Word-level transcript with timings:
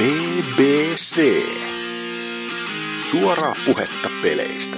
BBC. 0.00 1.20
Suoraa 3.10 3.54
puhetta 3.66 4.08
peleistä. 4.22 4.76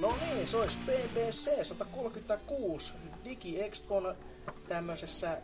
No 0.00 0.14
niin, 0.20 0.46
se 0.46 0.56
olisi 0.56 0.78
BBC 0.78 1.64
136 1.64 2.92
DigiExpon 3.24 4.14
tämmöisessä, 4.68 5.38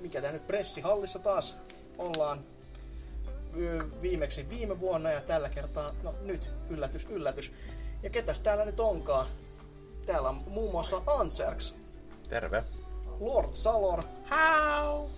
mikä 0.00 0.20
tää 0.20 0.32
nyt 0.32 0.46
pressihallissa 0.46 1.18
taas 1.18 1.56
ollaan 1.98 2.55
viimeksi 4.02 4.48
viime 4.48 4.80
vuonna 4.80 5.10
ja 5.10 5.20
tällä 5.20 5.48
kertaa, 5.48 5.92
no 6.02 6.14
nyt, 6.22 6.50
yllätys, 6.70 7.06
yllätys. 7.10 7.52
Ja 8.02 8.10
ketäs 8.10 8.40
täällä 8.40 8.64
nyt 8.64 8.80
onkaan? 8.80 9.26
Täällä 10.06 10.28
on 10.28 10.42
muun 10.48 10.70
muassa 10.72 11.02
Anserks, 11.06 11.74
Terve. 12.28 12.64
Lord 13.20 13.48
Salor, 13.52 14.02
How? 14.30 15.08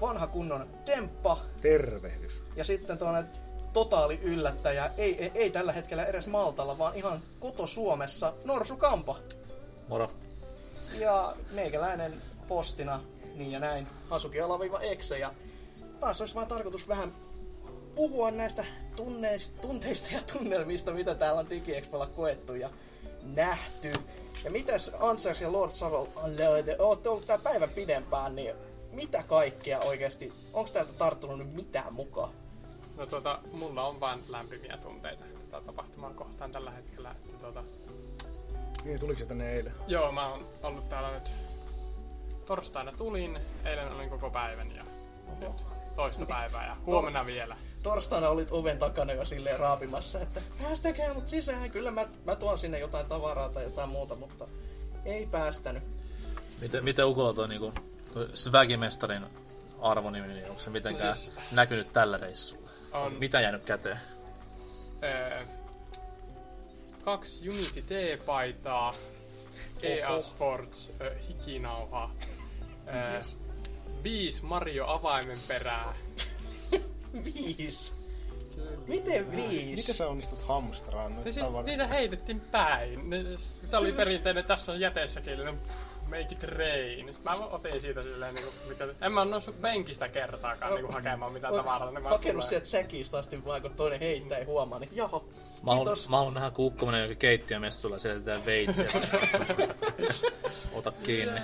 vanha 0.00 0.26
kunnon 0.26 0.66
Demppa 0.86 1.40
Tervehdys. 1.60 2.44
ja 2.56 2.64
sitten 2.64 2.98
tuonne 2.98 3.24
totaali 3.72 4.20
yllättäjä, 4.22 4.90
ei, 4.96 5.22
ei, 5.22 5.30
ei 5.34 5.50
tällä 5.50 5.72
hetkellä 5.72 6.04
edes 6.04 6.26
Maltalla, 6.26 6.78
vaan 6.78 6.94
ihan 6.94 7.20
koto 7.40 7.66
Suomessa, 7.66 8.32
Norsu 8.44 8.76
Kampa. 8.76 9.16
Moro. 9.88 10.10
Ja 10.98 11.32
meikäläinen 11.50 12.22
postina, 12.48 13.00
niin 13.34 13.52
ja 13.52 13.60
näin, 13.60 13.86
Hasuki 14.10 14.40
alaviiva 14.40 14.80
Exe. 14.80 15.18
Ja 15.18 15.34
taas 16.00 16.20
olisi 16.20 16.34
vaan 16.34 16.46
tarkoitus 16.46 16.88
vähän 16.88 17.12
puhua 17.94 18.30
näistä 18.30 18.64
tunneista, 18.96 19.60
tunteista 19.60 20.14
ja 20.14 20.20
tunnelmista, 20.32 20.90
mitä 20.92 21.14
täällä 21.14 21.40
on 21.40 21.50
DigiExpolla 21.50 22.06
koettu 22.06 22.54
ja 22.54 22.70
nähty. 23.22 23.92
Ja 24.44 24.50
mitäs 24.50 24.92
Ansars 25.00 25.40
ja 25.40 25.52
Lord 25.52 25.72
Savol, 25.72 26.06
olette 26.78 27.08
ollut 27.08 27.26
tää 27.26 27.38
päivän 27.38 27.68
pidempään, 27.70 28.36
niin 28.36 28.54
mitä 28.92 29.22
kaikkea 29.28 29.80
oikeasti, 29.80 30.32
onko 30.52 30.70
täältä 30.70 30.92
tarttunut 30.92 31.38
nyt 31.38 31.52
mitään 31.54 31.94
mukaan? 31.94 32.30
No 32.96 33.06
tuota, 33.06 33.38
mulla 33.52 33.86
on 33.86 34.00
vain 34.00 34.20
lämpimiä 34.28 34.76
tunteita 34.76 35.24
tätä 35.50 35.66
tapahtumaa 35.66 36.14
kohtaan 36.14 36.50
tällä 36.52 36.70
hetkellä. 36.70 37.10
Että 37.10 37.38
tuota, 37.38 37.64
Niin, 38.84 39.00
tuliko 39.00 39.18
se 39.18 39.26
tänne 39.26 39.52
eilen? 39.52 39.72
joo, 39.86 40.12
mä 40.12 40.28
oon 40.28 40.46
ollut 40.62 40.88
täällä 40.88 41.10
nyt 41.14 41.32
torstaina 42.46 42.92
tulin, 42.92 43.38
eilen 43.64 43.92
olin 43.92 44.10
koko 44.10 44.30
päivän 44.30 44.76
ja 44.76 44.84
nyt 45.40 45.62
toista 45.96 46.26
päivää 46.26 46.66
ja 46.66 46.76
huomenna 46.86 47.26
vielä. 47.26 47.56
Torstaina 47.84 48.28
olit 48.28 48.50
oven 48.50 48.78
takana 48.78 49.12
jo 49.12 49.24
silleen 49.24 49.58
raapimassa, 49.60 50.20
että 50.20 50.40
päästäkää 50.62 51.14
mut 51.14 51.28
sisään, 51.28 51.70
kyllä 51.70 51.90
mä, 51.90 52.06
mä 52.26 52.36
tuon 52.36 52.58
sinne 52.58 52.78
jotain 52.78 53.06
tavaraa 53.06 53.48
tai 53.48 53.64
jotain 53.64 53.88
muuta, 53.88 54.14
mutta 54.16 54.48
ei 55.04 55.26
päästänyt. 55.26 55.82
Miten, 56.60 56.84
miten 56.84 57.06
Ukolla 57.06 57.32
toi 57.32 57.48
niinku, 57.48 57.72
toi 58.14 58.28
Svägimestarin 58.34 59.22
arvonimi, 59.80 60.26
niin 60.26 60.48
onko 60.48 60.58
se 60.58 60.70
mitenkään 60.70 61.08
No 61.08 61.14
siis... 61.14 61.32
näkynyt 61.52 61.92
tällä 61.92 62.16
reissulla? 62.18 62.70
On 62.92 63.12
Mitä 63.12 63.40
jäänyt 63.40 63.64
käteen? 63.64 63.98
öö, 65.02 65.44
kaksi 67.04 67.48
Unity 67.48 67.82
T-paitaa, 67.82 68.94
EA 69.82 70.20
Sports 70.20 70.92
ö, 71.00 71.14
hikinauha, 71.28 72.10
öö, 72.88 73.20
viisi 74.02 74.44
Mario 74.44 74.86
avaimen 74.88 75.38
perää. 75.48 75.94
Viis. 77.24 77.94
Miten 78.86 79.30
viis? 79.36 79.76
Miten 79.76 79.94
sä 79.94 80.08
onnistut 80.08 80.42
hamstraan? 80.42 81.16
No 81.16 81.22
siis 81.22 81.46
niitä 81.66 81.86
heitettiin 81.86 82.40
päin. 82.40 83.00
Siis, 83.26 83.56
se 83.70 83.76
oli 83.76 83.92
perinteinen, 83.92 84.44
tässä 84.44 84.72
on 84.72 84.80
jätesäkillinen, 84.80 85.58
make 86.08 86.34
it 86.34 86.42
rain. 86.42 87.14
Sitten 87.14 87.32
mä 87.38 87.46
otin 87.46 87.80
siitä 87.80 88.02
silleen, 88.02 88.34
niin 88.34 88.44
kuin, 88.44 88.54
mikä, 88.68 89.06
en 89.06 89.12
mä 89.12 89.22
ole 89.22 89.30
noussut 89.30 89.60
penkistä 89.60 90.08
kertaakaan 90.08 90.74
niin 90.74 90.84
kuin, 90.84 90.94
hakemaan 90.94 91.32
mitään 91.32 91.54
tavaraa. 91.54 91.90
Niin 91.90 92.02
mä 92.02 92.08
hakenut 92.08 92.44
sieltä 92.44 92.66
säkistä 92.66 93.18
asti, 93.18 93.44
vaan 93.44 93.62
kun 93.62 93.70
toinen 93.70 94.00
heittää 94.00 94.38
ei 94.38 94.44
huomaa, 94.44 94.78
niin 94.78 94.90
jaha. 94.92 95.20
Mä 95.62 95.70
haluan, 95.70 95.96
mä 96.08 96.16
haluan 96.16 96.34
nähdä 96.34 96.50
kuukkominen 96.50 97.08
jokin 97.08 97.40
siellä 97.98 98.20
tehdään 98.20 98.46
veitsiä. 98.46 98.86
Ota 100.78 100.92
kiinni. 101.02 101.40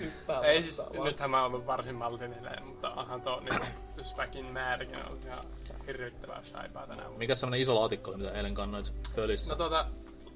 Hyppää 0.00 0.40
Ei 0.40 0.62
siis, 0.62 0.78
vaan. 0.78 1.04
nythän 1.04 1.30
mä 1.30 1.42
oon 1.42 1.52
ollut 1.52 1.66
varsin 1.66 1.94
maltinen, 1.94 2.64
mutta 2.64 2.90
onhan 2.90 3.22
tuo 3.22 3.40
niin 3.40 3.60
Sväkin 4.04 4.44
määräkin 4.44 5.06
ollut 5.06 5.24
ihan 5.24 5.38
hirvittävää 5.86 6.42
shaipaa 6.44 6.86
tänä 6.86 7.02
vuonna. 7.02 7.18
Mikä 7.18 7.34
semmonen 7.34 7.60
iso 7.60 7.80
laatikko 7.80 8.10
oli, 8.10 8.18
mitä 8.18 8.32
eilen 8.32 8.54
kannoit 8.54 8.94
fölissä? 9.14 9.54
No 9.54 9.58
tuota, 9.58 9.86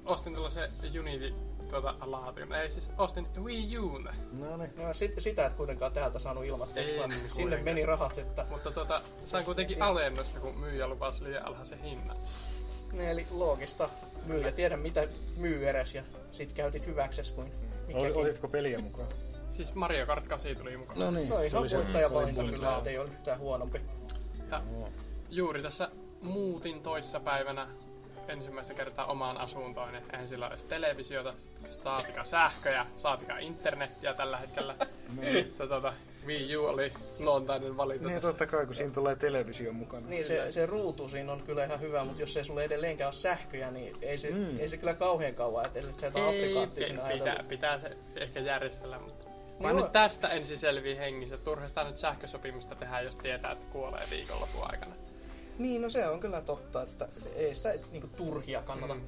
ostin 0.05 0.33
tuollaisen 0.33 0.69
Unity 0.99 1.33
tuota 1.81 2.11
laatikon. 2.11 2.53
Ei 2.53 2.69
siis, 2.69 2.89
ostin 2.97 3.27
Wii 3.43 3.77
Uun. 3.77 4.09
No 4.31 4.57
niin. 4.57 4.73
No, 4.77 4.93
sit, 4.93 5.13
sitä 5.17 5.45
et 5.45 5.53
kuitenkaan 5.53 5.91
täältä 5.91 6.19
saanut 6.19 6.43
Ei 6.75 6.99
vaan 6.99 7.11
sinne 7.11 7.57
meni 7.57 7.85
rahat, 7.85 8.17
että 8.17 8.45
Mutta 8.49 8.71
tuota, 8.71 9.01
sain 9.25 9.45
kuitenkin 9.45 9.81
alennusta, 9.81 10.39
kun 10.39 10.57
myyjä 10.57 10.87
lupasi 10.87 11.23
liian 11.23 11.45
alhaisen 11.45 11.79
hinnan. 11.83 12.17
ne 12.93 13.11
eli 13.11 13.27
loogista 13.31 13.89
myyjä 14.25 14.51
tiedä 14.51 14.77
mitä 14.77 15.07
myy 15.37 15.69
edes 15.69 15.95
ja 15.95 16.03
sit 16.31 16.53
käytit 16.53 16.85
hyväkses 16.87 17.31
kuin 17.31 17.51
mikäkin. 17.87 18.17
Otitko 18.17 18.47
peliä 18.47 18.79
mukaan? 18.79 19.07
Siis 19.51 19.73
Mario 19.75 20.05
Kart 20.05 20.27
8 20.27 20.55
tuli 20.55 20.77
mukaan. 20.77 20.99
No 20.99 21.11
niin. 21.11 21.29
No 21.29 21.37
se 21.39 21.45
ihan 21.45 21.59
oli 21.59 21.69
se- 21.69 21.77
voittajavalinta 21.77 22.41
oli 22.41 22.51
kyllä, 22.51 22.77
ettei 22.77 22.97
ole 22.97 23.09
yhtään 23.09 23.39
huonompi. 23.39 23.81
Että 24.39 24.61
juuri 25.29 25.61
tässä 25.61 25.89
muutin 26.21 26.81
toissa 26.81 27.19
päivänä 27.19 27.67
ensimmäistä 28.29 28.73
kertaa 28.73 29.05
omaan 29.05 29.37
asuntoon, 29.37 29.91
niin 29.91 30.03
eihän 30.13 30.27
sillä 30.27 30.45
ole 30.45 30.53
edes 30.53 30.63
televisiota, 30.63 31.33
saatika 31.65 32.23
sähköjä, 32.23 32.85
saatika 32.95 33.37
internettiä 33.37 34.13
tällä 34.13 34.37
hetkellä. 34.37 34.75
Mutta 35.15 35.67
tuota, 35.67 35.93
Wii 36.25 36.57
U 36.57 36.65
oli 36.65 36.93
luontainen 37.19 37.77
valinta 37.77 38.07
Niin 38.07 38.15
tässä. 38.15 38.29
totta 38.29 38.47
kai, 38.47 38.65
kun 38.65 38.75
siinä 38.75 38.93
tulee 38.93 39.15
televisio 39.15 39.73
mukana. 39.73 40.07
Niin 40.07 40.25
se, 40.25 40.51
se 40.51 40.65
ruutu 40.65 41.09
siinä 41.09 41.31
on 41.31 41.41
kyllä 41.41 41.65
ihan 41.65 41.79
hyvä, 41.79 42.03
mutta 42.03 42.21
jos 42.21 42.37
ei 42.37 42.43
sulle 42.43 42.63
edelleenkään 42.63 43.07
ole 43.07 43.13
sähköjä, 43.13 43.71
niin 43.71 43.97
ei 44.01 44.17
se, 44.17 44.31
mm. 44.31 44.59
ei 44.59 44.69
se 44.69 44.77
kyllä 44.77 44.93
kauhean 44.93 45.33
kauan, 45.33 45.65
että 45.65 45.81
sä 45.81 46.07
et 46.07 46.15
ole 46.15 46.29
Ei, 46.29 46.29
applikaattia 46.29 47.03
pitää, 47.13 47.43
pitää 47.49 47.79
se 47.79 47.97
ehkä 48.15 48.39
järjestellä, 48.39 48.99
mutta 48.99 49.27
mä 49.59 49.69
Joo. 49.69 49.81
nyt 49.81 49.91
tästä 49.91 50.27
ensin 50.27 50.57
selviin 50.57 50.97
hengissä. 50.97 51.37
Turhasta 51.37 51.83
nyt 51.83 51.97
sähkösopimusta 51.97 52.75
tehdä, 52.75 53.01
jos 53.01 53.15
tietää, 53.15 53.51
että 53.51 53.65
kuolee 53.71 54.03
viikonlopun 54.11 54.63
aikana. 54.71 54.95
Niin, 55.57 55.81
no 55.81 55.89
se 55.89 56.07
on 56.07 56.19
kyllä 56.19 56.41
totta, 56.41 56.81
että 56.81 57.07
ei 57.35 57.55
sitä 57.55 57.73
niinku 57.91 58.07
turhia 58.07 58.61
kannata. 58.61 58.93
Mm. 58.93 59.01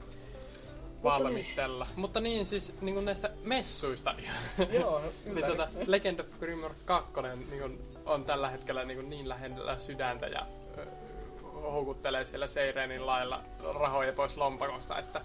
Valmistella. 1.03 1.87
Mutta 1.95 2.19
niin 2.19 2.45
siis 2.45 2.73
niin 2.81 2.93
kuin 2.93 3.05
näistä 3.05 3.29
messuista 3.43 4.15
Joo, 4.79 5.01
niin 5.25 5.45
tota, 5.45 5.67
Legend 5.85 6.19
of 6.19 6.25
Grimrock 6.39 6.75
2 6.85 7.11
niin 7.49 7.61
kuin, 7.61 7.81
on 8.05 8.25
tällä 8.25 8.49
hetkellä 8.49 8.85
niin, 8.85 8.97
kuin 8.97 9.09
niin 9.09 9.29
lähellä 9.29 9.77
sydäntä 9.79 10.27
ja 10.27 10.45
ö, 10.77 10.85
houkuttelee 11.53 12.25
siellä 12.25 12.47
Seirenin 12.47 13.05
lailla 13.05 13.43
rahoja 13.79 14.13
pois 14.13 14.37
lompakosta, 14.37 14.99
että 14.99 15.21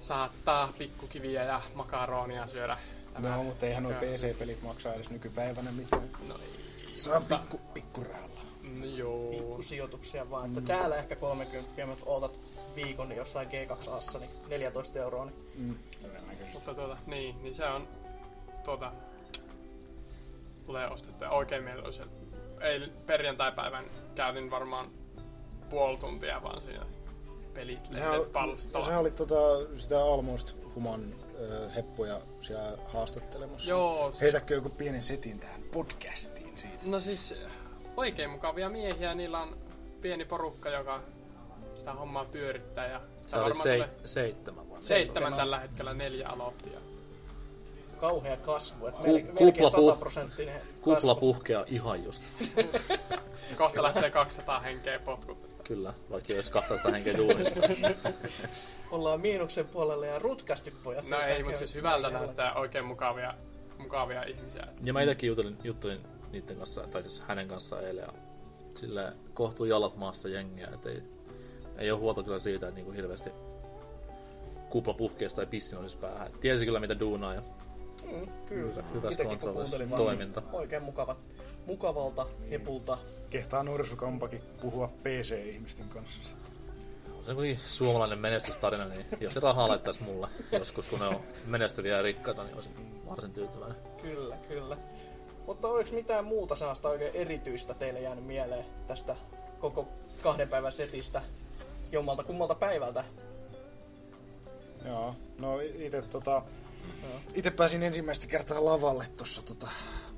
saattaa 0.00 0.72
pikkukiviä 0.78 1.44
ja 1.44 1.60
makaronia 1.74 2.46
syödä. 2.46 2.78
No, 3.18 3.42
mutta 3.42 3.66
eihän 3.66 3.82
nuo. 3.82 3.92
PC-pelit 3.92 4.62
maksaa 4.62 4.94
edes 4.94 5.10
nykypäivänä 5.10 5.72
mitään. 5.72 6.10
No 6.28 6.34
ei. 6.34 6.62
Se 6.92 7.12
on 7.12 7.24
pikku, 7.24 7.60
pikkurahalla. 7.74 8.40
Joo. 8.84 9.30
Pikkusijoituksia 9.30 10.30
vaan, 10.30 10.48
että 10.48 10.60
täällä 10.60 10.96
ehkä 10.96 11.16
30, 11.16 11.86
mutta 11.86 12.04
ootat 12.06 12.40
viikon 12.76 13.08
niin 13.08 13.16
jossain 13.16 13.48
G2Assa, 13.48 14.18
niin 14.18 14.30
14 14.48 14.98
euroa, 14.98 15.24
niin 15.24 15.36
Mm. 15.56 15.74
Mutta 16.52 16.74
tuota, 16.74 16.96
niin, 17.06 17.42
niin 17.42 17.54
se 17.54 17.64
on 17.66 17.88
tuota, 18.64 18.92
tulee 20.66 20.88
ostettu 20.90 21.24
ja 21.24 21.30
oikein 21.30 21.64
mieluisa. 21.64 22.04
Ei 22.60 22.92
perjantai-päivän 23.06 23.84
käytin 24.14 24.50
varmaan 24.50 24.90
puoli 25.70 25.96
tuntia 25.98 26.42
vaan 26.42 26.62
siinä 26.62 26.86
pelit 27.54 27.88
Sehän, 27.92 28.12
lehdet 28.12 28.32
palstalla. 28.32 28.86
sehän 28.86 29.00
oli 29.00 29.10
tota, 29.10 29.34
sitä 29.76 30.04
Almost 30.04 30.56
Human 30.74 31.14
ö, 31.40 31.68
heppuja 31.70 32.20
siellä 32.40 32.78
haastattelemassa. 32.86 33.70
Joo, 33.70 34.12
Heitäkö 34.20 34.54
joku 34.54 34.68
pienen 34.68 35.02
setin 35.02 35.38
tähän 35.38 35.62
podcastiin 35.72 36.58
siitä? 36.58 36.86
no 36.86 37.00
siis 37.00 37.34
oikein 37.96 38.30
mukavia 38.30 38.68
miehiä, 38.68 39.14
niillä 39.14 39.40
on 39.40 39.56
pieni 40.00 40.24
porukka, 40.24 40.68
joka 40.70 41.00
sitä 41.76 41.92
hommaa 41.92 42.24
pyörittää 42.24 42.86
ja 42.86 43.00
sitä 43.20 43.28
Se 43.30 43.36
oli 43.36 43.42
varmaan 43.44 43.62
sei, 43.62 43.78
tulee 43.80 43.90
seitsemän 44.04 44.68
vuonna. 44.68 44.82
seitsemän 44.86 45.34
tällä 45.34 45.58
hetkellä, 45.58 45.94
neljä 45.94 46.28
aloitti. 46.28 46.72
Ja 46.72 46.78
kauhea 48.00 48.36
kasvu. 48.36 48.86
Että 48.86 49.00
Ku- 49.00 49.06
melkein, 49.06 49.26
kupla 49.26 49.44
melkein 49.46 49.66
puh- 49.66 49.70
100 49.90 49.96
prosenttinen 50.00 50.60
Kupla 50.80 51.14
puhkeaa 51.14 51.64
ihan 51.68 52.04
just. 52.04 52.22
kohta 53.58 53.82
lähtee 53.82 54.10
200 54.10 54.60
henkeä 54.60 54.98
potkut. 54.98 55.38
Kyllä, 55.64 55.92
vaikka 56.10 56.32
olisi 56.34 56.52
200 56.52 56.92
henkeä 56.92 57.16
duunissa. 57.16 57.60
Ollaan 58.90 59.20
miinuksen 59.20 59.66
puolella 59.68 60.06
ja 60.06 60.18
rutkasti 60.18 60.72
pojat. 60.84 61.08
No 61.08 61.20
Ei 61.20 61.42
mutta 61.42 61.58
siis 61.58 61.74
hyvältä 61.74 62.10
näyttää 62.10 62.54
oikein 62.54 62.84
mukavia, 62.84 63.34
mukavia 63.78 64.22
ihmisiä. 64.22 64.66
Ja 64.84 64.92
mä 64.92 65.02
itsekin 65.02 65.28
juttelin, 65.28 65.58
juttelin 65.64 66.00
niiden 66.32 66.56
kanssa, 66.56 66.86
tai 66.86 67.02
siis 67.02 67.20
hänen 67.20 67.48
kanssaan 67.48 67.84
eilen. 67.84 68.02
Ja 68.04 68.12
sille 68.74 69.12
kohtuu 69.34 69.66
jalat 69.66 69.96
maassa 69.96 70.28
jengiä, 70.28 70.68
et 70.74 70.86
ei, 70.86 71.02
ei 71.78 71.90
ole 71.90 72.00
huolta 72.00 72.22
kyllä 72.22 72.38
siitä, 72.38 72.68
että 72.68 72.76
niinku 72.78 72.92
hirveästi 72.92 73.30
kupla 74.70 74.94
puhkeesta 74.94 75.36
tai 75.36 75.46
pissin 75.46 75.78
olisi 75.78 75.96
päähän. 75.96 76.26
Et 76.26 76.40
tiesi 76.40 76.64
kyllä 76.64 76.80
mitä 76.80 77.00
duunaa 77.00 77.34
ja 77.34 77.42
Mm, 78.12 78.28
kyllä. 78.46 78.70
Hyvä- 78.72 78.82
hyvässä 78.94 79.24
kontrollissa 79.24 79.78
toiminta. 79.96 80.40
niin 80.40 80.54
Oikein 80.54 80.82
mukava, 80.82 81.16
mukavalta 81.66 82.26
hepulta. 82.50 82.98
Kehtaa 83.30 83.62
Norsukampakin 83.62 84.42
puhua 84.60 84.88
PC-ihmisten 85.02 85.88
kanssa 85.88 86.24
sitten. 86.24 86.52
se 87.24 87.30
on 87.30 87.36
kuitenkin 87.36 87.58
suomalainen 87.66 88.18
menestystarina, 88.18 88.84
niin 88.84 89.06
jos 89.20 89.34
se 89.34 89.40
rahaa 89.40 89.68
laittaisi 89.68 90.02
mulle 90.02 90.28
joskus, 90.52 90.88
kun 90.88 90.98
ne 90.98 91.04
on 91.06 91.14
menestyviä 91.46 91.96
ja 91.96 92.02
rikkaita, 92.02 92.44
niin 92.44 92.54
olisin 92.54 93.04
varsin 93.06 93.32
tyytyväinen. 93.32 93.76
Kyllä, 94.02 94.36
kyllä. 94.48 94.76
Mutta 95.46 95.68
oliko 95.68 95.90
mitään 95.92 96.24
muuta 96.24 96.56
sellaista 96.56 96.88
oikein 96.88 97.14
erityistä 97.14 97.74
teille 97.74 98.00
jäänyt 98.00 98.26
mieleen 98.26 98.64
tästä 98.86 99.16
koko 99.60 99.88
kahden 100.22 100.48
päivän 100.48 100.72
setistä 100.72 101.22
jommalta 101.92 102.24
kummalta 102.24 102.54
päivältä? 102.54 103.04
Joo, 104.86 105.14
no 105.38 105.60
itse 105.60 106.02
tota, 106.02 106.42
ite 107.34 107.50
pääsin 107.50 107.82
ensimmäistä 107.82 108.26
kertaa 108.26 108.64
lavalle 108.64 109.04
tuossa 109.16 109.42
tota, 109.42 109.68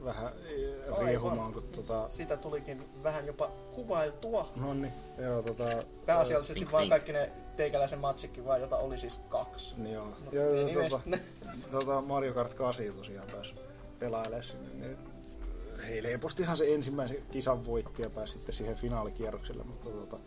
vähän 0.04 0.32
eh, 0.46 0.98
riehumaan, 0.98 1.52
kun 1.52 1.62
tota, 1.62 2.08
Sitä 2.08 2.36
tulikin 2.36 2.84
vähän 3.02 3.26
jopa 3.26 3.50
kuvailtua. 3.74 4.48
no 4.56 4.74
niin, 4.74 4.92
joo 5.18 5.42
tota, 5.42 5.64
Pääasiallisesti 6.06 6.60
Vink, 6.60 6.72
vaan 6.72 6.80
vink. 6.82 6.90
kaikki 6.90 7.12
ne 7.12 7.32
teikäläisen 7.56 7.98
matsikin 7.98 8.44
vaan, 8.44 8.60
jota 8.60 8.76
oli 8.76 8.98
siis 8.98 9.20
kaksi. 9.28 9.74
niin 9.80 9.94
joo, 9.94 10.04
No, 10.04 10.14
joo, 10.32 10.52
niin 10.52 10.74
joo 10.74 10.88
tota, 10.88 11.18
tota, 11.70 12.00
Mario 12.00 12.34
Kart 12.34 12.54
8 12.54 12.86
tosiaan 12.96 13.28
pääsi 13.32 13.54
pelailemaan 13.98 14.42
sinne, 14.42 14.86
niin 14.86 14.98
heilepostihan 15.84 16.56
se 16.56 16.74
ensimmäisen 16.74 17.18
kisan 17.30 17.66
voitti 17.66 18.02
ja 18.02 18.10
pääsi 18.10 18.32
sitten 18.32 18.54
siihen 18.54 18.76
finaalikierrokselle, 18.76 19.64
mutta 19.64 19.90
tota, 19.90 20.18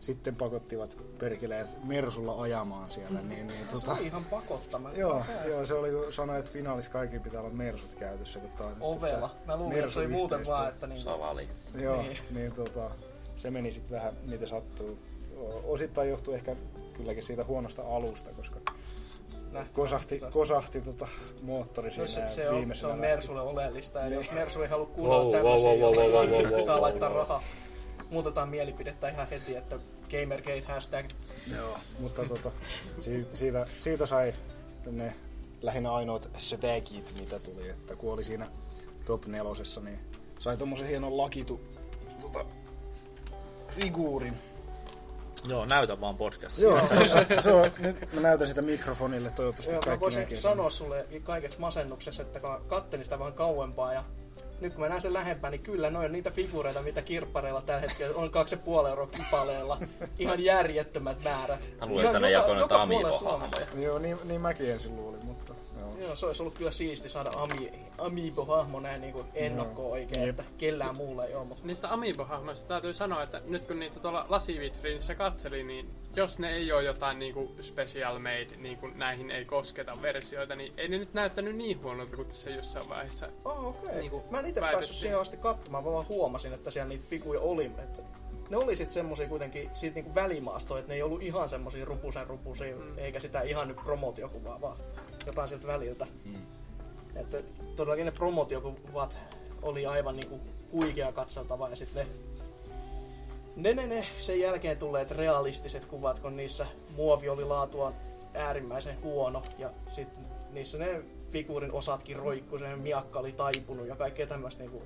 sitten 0.00 0.36
pakottivat 0.36 0.96
perkeleet 1.18 1.84
Mersulla 1.84 2.42
ajamaan 2.42 2.90
siellä, 2.90 3.20
niin, 3.20 3.46
niin 3.46 3.64
Se 3.66 3.72
tota, 3.72 3.92
oli 3.92 4.06
ihan 4.06 4.24
pakottama. 4.24 4.92
Joo, 4.92 5.24
joo, 5.46 5.66
se 5.66 5.74
oli 5.74 5.90
kun 5.90 6.12
sanoi, 6.12 6.38
että 6.38 6.52
finaalissa 6.52 6.90
kaikki 6.90 7.18
pitää 7.18 7.40
olla 7.40 7.50
mersut 7.50 7.94
käytössä, 7.94 8.38
kun 8.38 8.50
tää 8.50 8.66
tää 9.00 9.28
Mä 9.46 9.56
luulin, 9.56 9.78
että 9.78 9.90
se 9.90 9.98
oli 10.00 10.08
muuten 10.08 10.46
vaan, 10.46 10.68
että 10.68 10.86
niin, 10.86 11.00
Savali. 11.00 11.48
Joo, 11.74 11.96
Niin. 12.02 12.08
niin, 12.08 12.18
niin 12.30 12.52
tota, 12.52 12.90
se 13.36 13.50
meni 13.50 13.72
sitten 13.72 13.96
vähän 13.98 14.14
miten 14.26 14.48
sattuu. 14.48 14.98
Osittain 15.64 16.08
johtui 16.10 16.34
ehkä 16.34 16.56
kylläkin 16.96 17.22
siitä 17.22 17.44
huonosta 17.44 17.82
alusta, 17.82 18.30
koska 18.32 18.60
nähty- 19.52 19.72
kosahti, 19.72 20.20
kosahti 20.32 20.80
tota 20.80 21.08
moottori 21.42 21.88
No 21.88 21.94
siinä 21.94 22.06
se, 22.06 22.20
ja 22.20 22.28
se, 22.28 22.50
on, 22.50 22.74
se 22.74 22.86
on 22.86 22.90
lähti. 22.90 23.00
Mersulle 23.00 23.40
oleellista, 23.40 23.98
ja 23.98 24.04
Niin. 24.04 24.14
jos 24.14 24.32
Mersu 24.32 24.62
ei 24.62 24.68
halua 24.68 24.86
kuunnella 24.86 25.24
Wow, 25.24 25.32
tämmöisiä, 25.32 25.70
wow, 25.70 25.80
wow, 25.80 25.96
wow, 26.12 26.28
joita 26.28 26.48
wow, 26.48 26.52
wow, 26.52 26.62
saa 26.62 26.80
laittaa 26.80 27.08
rahaa. 27.08 27.42
Muutetaan 28.10 28.48
mielipidettä 28.48 29.08
ihan 29.08 29.28
heti, 29.28 29.56
että 29.56 29.78
Gamergate 30.10 30.62
hashtag. 30.66 31.06
Joo, 31.56 31.78
mutta 32.00 32.24
tota, 32.24 32.50
si- 32.98 33.26
siitä, 33.34 33.66
siitä 33.78 34.06
sai 34.06 34.32
ne 34.90 35.14
lähinnä 35.62 35.92
ainoat 35.94 36.28
swagit, 36.38 37.14
mitä 37.20 37.38
tuli, 37.38 37.68
että 37.68 37.96
kun 37.96 38.12
oli 38.12 38.24
siinä 38.24 38.50
top 39.04 39.26
nelosessa, 39.26 39.80
niin 39.80 39.98
sai 40.38 40.56
tommosen 40.56 40.88
hienon 40.88 41.16
lakitu 41.16 41.60
tota, 42.22 42.44
figuurin. 43.68 44.34
Joo, 45.48 45.66
näytä 45.70 46.00
vaan 46.00 46.16
podcastissa. 46.16 46.62
Joo, 46.62 46.80
tossa, 46.98 47.24
se 47.40 47.52
on, 47.52 47.70
nyt 47.78 48.12
mä 48.12 48.20
näytän 48.20 48.46
sitä 48.46 48.62
mikrofonille, 48.62 49.30
toivottavasti 49.30 49.72
Joo, 49.72 49.80
mä 49.80 49.86
kaikki 49.86 50.00
voisin 50.00 50.20
näkee 50.20 50.36
sanoa 50.36 50.70
sulle 50.70 51.06
kaikessa 51.22 51.58
masennuksessa, 51.58 52.22
että 52.22 52.40
kattelin 52.66 53.04
sitä 53.04 53.18
vähän 53.18 53.32
kauempaa 53.32 53.92
ja 53.92 54.04
nyt 54.60 54.72
kun 54.72 54.82
mä 54.82 54.88
näen 54.88 55.00
sen 55.02 55.12
lähempää, 55.12 55.50
niin 55.50 55.62
kyllä 55.62 55.90
noin 55.90 56.06
on 56.06 56.12
niitä 56.12 56.30
figureita, 56.30 56.82
mitä 56.82 57.02
kirppareilla 57.02 57.62
tällä 57.62 57.80
hetkellä 57.80 58.16
on 58.16 58.30
2,5 58.84 58.88
euroa 58.88 59.06
kipaleella. 59.06 59.78
Ihan 60.18 60.44
järjettömät 60.44 61.24
määrät. 61.24 61.60
Mä 61.80 61.86
luulen, 61.86 62.04
Ihan 62.04 62.16
että 62.16 62.26
ne 62.26 62.30
joka- 62.32 62.42
jakoi 62.42 62.56
noita 62.56 62.82
Amiibo-hahmoja. 62.82 63.66
Joo, 63.82 63.98
niin, 63.98 64.18
niin 64.24 64.40
mäkin 64.40 64.70
ensin 64.72 64.96
luulin, 64.96 65.24
mutta 65.24 65.54
joo. 65.80 65.88
Joo, 66.00 66.16
se 66.16 66.26
olisi 66.26 66.42
ollut 66.42 66.54
kyllä 66.54 66.70
siisti 66.70 67.08
saada 67.08 67.30
Ami, 67.36 67.72
Amiibo-hahmo 67.98 68.80
näin 68.80 69.00
niin 69.00 69.14
ennakkoon 69.34 69.92
oikein, 69.92 70.26
Jep. 70.26 70.30
että 70.40 70.44
kellään 70.58 70.94
muulla 70.94 71.24
ei 71.24 71.34
ole. 71.34 71.44
Mutta 71.44 71.66
Niistä 71.66 71.88
Amiibo-hahmoista 71.88 72.68
täytyy 72.68 72.92
sanoa, 72.92 73.22
että 73.22 73.40
nyt 73.46 73.66
kun 73.66 73.78
niitä 73.78 74.00
tuolla 74.00 74.26
lasivitriinissä 74.28 75.14
katseli, 75.14 75.62
niin 75.64 75.90
jos 76.18 76.38
ne 76.38 76.54
ei 76.54 76.72
ole 76.72 76.82
jotain 76.82 77.18
niinku 77.18 77.54
special 77.60 78.18
made, 78.18 78.48
niin 78.56 78.78
kuin 78.78 78.98
näihin 78.98 79.30
ei 79.30 79.44
kosketa 79.44 80.02
versioita, 80.02 80.56
niin 80.56 80.72
ei 80.76 80.88
ne 80.88 80.98
nyt 80.98 81.14
näyttänyt 81.14 81.56
niin 81.56 81.82
huonolta 81.82 82.16
kuin 82.16 82.28
tässä 82.28 82.50
jossain 82.50 82.88
vaiheessa. 82.88 83.28
Oh, 83.44 83.66
okei. 83.66 83.94
Niinku 83.94 84.16
Okay. 84.16 84.30
Mä 84.30 84.38
en 84.38 84.46
itse 84.46 84.60
päässyt 84.60 84.96
siihen 84.96 85.20
asti 85.20 85.36
katsomaan, 85.36 85.84
vaan 85.84 86.08
huomasin, 86.08 86.52
että 86.52 86.70
siellä 86.70 86.88
niitä 86.88 87.04
figuja 87.08 87.40
oli. 87.40 87.64
Että 87.64 88.02
ne 88.50 88.56
oli 88.56 88.76
sit 88.76 88.90
semmosia 88.90 89.28
kuitenkin 89.28 89.70
siitä 89.74 89.94
niinku 89.94 90.14
välimaastoa, 90.14 90.78
että 90.78 90.88
ne 90.88 90.94
ei 90.94 91.02
ollut 91.02 91.22
ihan 91.22 91.48
semmosia 91.48 91.84
rupusen 91.84 92.26
rupusia, 92.26 92.76
mm. 92.76 92.98
eikä 92.98 93.20
sitä 93.20 93.40
ihan 93.40 93.68
nyt 93.68 93.76
promootiokuvaa, 93.76 94.60
vaan 94.60 94.76
jotain 95.26 95.48
sieltä 95.48 95.66
väliltä. 95.66 96.06
Mm. 96.24 96.34
Että 97.16 97.42
todellakin 97.76 98.06
ne 98.06 98.12
promootiokuvät 98.12 99.18
oli 99.62 99.86
aivan 99.86 100.16
niinku 100.16 100.40
huikea 100.72 101.12
katseltava 101.12 101.68
ja 101.68 101.76
sitten 101.76 102.06
ne, 102.06 102.27
ne, 103.58 103.74
ne, 103.74 103.86
ne 103.86 104.06
sen 104.18 104.40
jälkeen 104.40 104.78
tulleet 104.78 105.10
realistiset 105.10 105.84
kuvat, 105.84 106.18
kun 106.18 106.36
niissä 106.36 106.66
muovi 106.96 107.28
oli 107.28 107.44
laatua 107.44 107.92
äärimmäisen 108.34 109.02
huono 109.02 109.42
ja 109.58 109.70
sitten 109.88 110.24
niissä 110.50 110.78
ne 110.78 111.02
figuurin 111.30 111.72
osatkin 111.72 112.16
roikkui, 112.16 112.58
se 112.58 112.76
miakka 112.76 113.18
oli 113.18 113.32
taipunut 113.32 113.86
ja 113.86 113.96
kaikkea 113.96 114.26
tämmöistä 114.26 114.62
niinku 114.62 114.82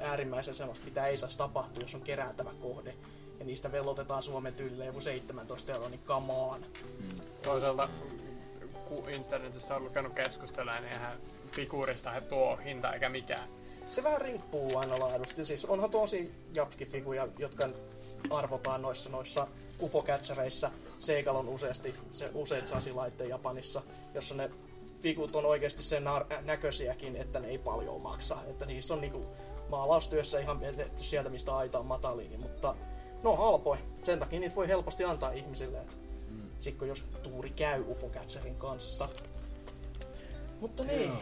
äärimmäisen 0.00 0.54
sellaista, 0.54 0.84
mitä 0.84 1.06
ei 1.06 1.16
saisi 1.16 1.38
tapahtua, 1.38 1.82
jos 1.82 1.94
on 1.94 2.00
kerättävä 2.00 2.50
kohde. 2.60 2.94
Ja 3.38 3.44
niistä 3.44 3.72
velotetaan 3.72 4.22
Suomen 4.22 4.54
tyylille 4.54 4.86
joku 4.86 5.00
17 5.00 5.72
euroa, 5.72 5.88
niin 5.88 6.00
come 6.06 6.32
on. 6.32 6.66
Toisaalta 7.42 7.88
kun 8.88 9.10
internetissä 9.10 9.76
on 9.76 9.84
lukenut 9.84 10.12
keskustelua, 10.12 10.72
niin 10.72 10.84
eihän 10.84 11.18
figuurista 11.50 12.10
he 12.10 12.20
tuo 12.20 12.56
hinta 12.56 12.92
eikä 12.92 13.08
mikään. 13.08 13.48
Se 13.86 14.02
vähän 14.02 14.20
riippuu 14.20 14.76
aina 14.76 14.98
laadusta. 14.98 15.44
Siis 15.44 15.64
onhan 15.64 15.90
tosi 15.90 16.30
japskifiguja, 16.54 17.28
jotka 17.38 17.68
arvotaan 18.30 18.82
noissa, 18.82 19.10
noissa 19.10 19.46
ufo 19.80 20.04
Seikalla 20.98 21.40
on 21.40 21.48
useasti 21.48 21.94
se 22.12 22.30
useat 22.34 22.66
sasilaitteen 22.66 23.30
Japanissa, 23.30 23.82
jossa 24.14 24.34
ne 24.34 24.50
figut 25.00 25.36
on 25.36 25.46
oikeasti 25.46 25.82
sen 25.82 26.04
näköisiäkin, 26.44 27.16
että 27.16 27.40
ne 27.40 27.48
ei 27.48 27.58
paljon 27.58 28.00
maksa. 28.00 28.38
Että 28.50 28.66
niissä 28.66 28.94
on 28.94 29.00
niinku 29.00 29.26
maalaustyössä 29.68 30.38
ihan 30.38 30.60
vedetty 30.60 31.04
sieltä, 31.04 31.30
mistä 31.30 31.56
aita 31.56 31.78
on 31.78 31.86
mataliin, 31.86 32.40
mutta 32.40 32.74
ne 33.22 33.28
on. 33.28 33.78
Sen 34.02 34.18
takia 34.18 34.40
niitä 34.40 34.56
voi 34.56 34.68
helposti 34.68 35.04
antaa 35.04 35.30
ihmisille, 35.30 35.78
että 35.78 35.96
mm. 36.28 36.50
sikko 36.58 36.84
jos 36.84 37.04
tuuri 37.22 37.50
käy 37.50 37.84
ufo 37.88 38.08
kanssa. 38.56 39.08
Mutta 40.60 40.84
niin, 40.84 41.12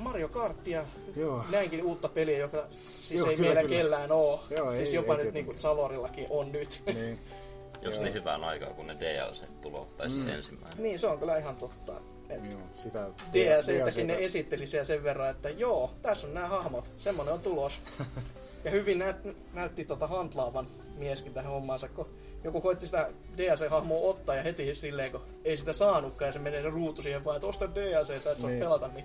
Mario 0.00 0.28
Karttia, 0.28 0.84
Joo. 1.16 1.44
näinkin 1.50 1.82
uutta 1.84 2.08
peliä, 2.08 2.38
joka 2.38 2.66
siis 3.00 3.20
Joo, 3.20 3.30
ei 3.30 3.36
kyllä, 3.36 3.48
vielä 3.48 3.60
kyllä. 3.62 3.76
kellään 3.76 4.12
oo. 4.12 4.44
Joo, 4.56 4.72
siis 4.72 4.88
ei- 4.88 4.94
jopa 4.94 5.12
ei 5.12 5.16
nyt 5.16 5.22
tietenkään. 5.22 5.34
niinku 5.46 5.60
Salorillakin 5.60 6.26
on 6.30 6.52
nyt. 6.52 6.82
Niin, 6.86 7.18
Jos 7.82 7.94
Joo. 7.96 8.04
niin 8.04 8.14
hyvään 8.14 8.44
aikaan, 8.44 8.74
kun 8.74 8.86
ne 8.86 8.96
DLC 9.00 9.42
tulo, 9.62 9.88
tai 9.96 10.10
siis 10.10 10.24
Mm. 10.24 10.30
ensimmäinen. 10.30 10.82
niin, 10.82 10.98
se 10.98 11.06
on 11.06 11.18
kyllä 11.18 11.36
ihan 11.38 11.56
totta. 11.56 11.92
Et 12.28 12.52
joo, 12.52 12.60
sitä 12.74 13.06
DLCtäkin 13.32 14.06
ne 14.06 14.16
esitteli 14.24 14.66
siellä 14.66 14.84
sen 14.84 15.02
verran, 15.04 15.30
että 15.30 15.50
joo, 15.50 15.90
tässä 16.02 16.26
on 16.26 16.34
nämä 16.34 16.46
hahmot, 16.46 16.90
semmonen 16.96 17.34
on 17.34 17.40
tulos. 17.40 17.80
ja 18.64 18.70
hyvin 18.70 18.98
näyt, 18.98 19.16
näytti 19.52 19.84
tota 19.84 20.06
hantlaavan 20.06 20.66
mieskin 20.96 21.34
tähän 21.34 21.52
hommaansa, 21.52 21.88
kun 21.88 22.08
joku 22.44 22.60
koitti 22.60 22.86
sitä 22.86 23.10
DLC-hahmoa 23.36 24.08
ottaa 24.10 24.34
ja 24.34 24.42
heti 24.42 24.74
silleen, 24.74 25.12
kun 25.12 25.20
ei 25.44 25.56
sitä 25.56 25.72
saanutkaan 25.72 26.28
ja 26.28 26.32
se 26.32 26.38
menee 26.38 26.62
se 26.62 26.70
ruutu 26.70 27.02
siihen 27.02 27.24
vaan, 27.24 27.36
että 27.36 27.46
osta 27.46 27.74
DLC, 27.74 28.10
että 28.10 28.32
et 28.32 28.40
saa 28.40 28.50
Niin. 28.50 28.60
pelata, 28.60 28.88
niin 28.88 29.04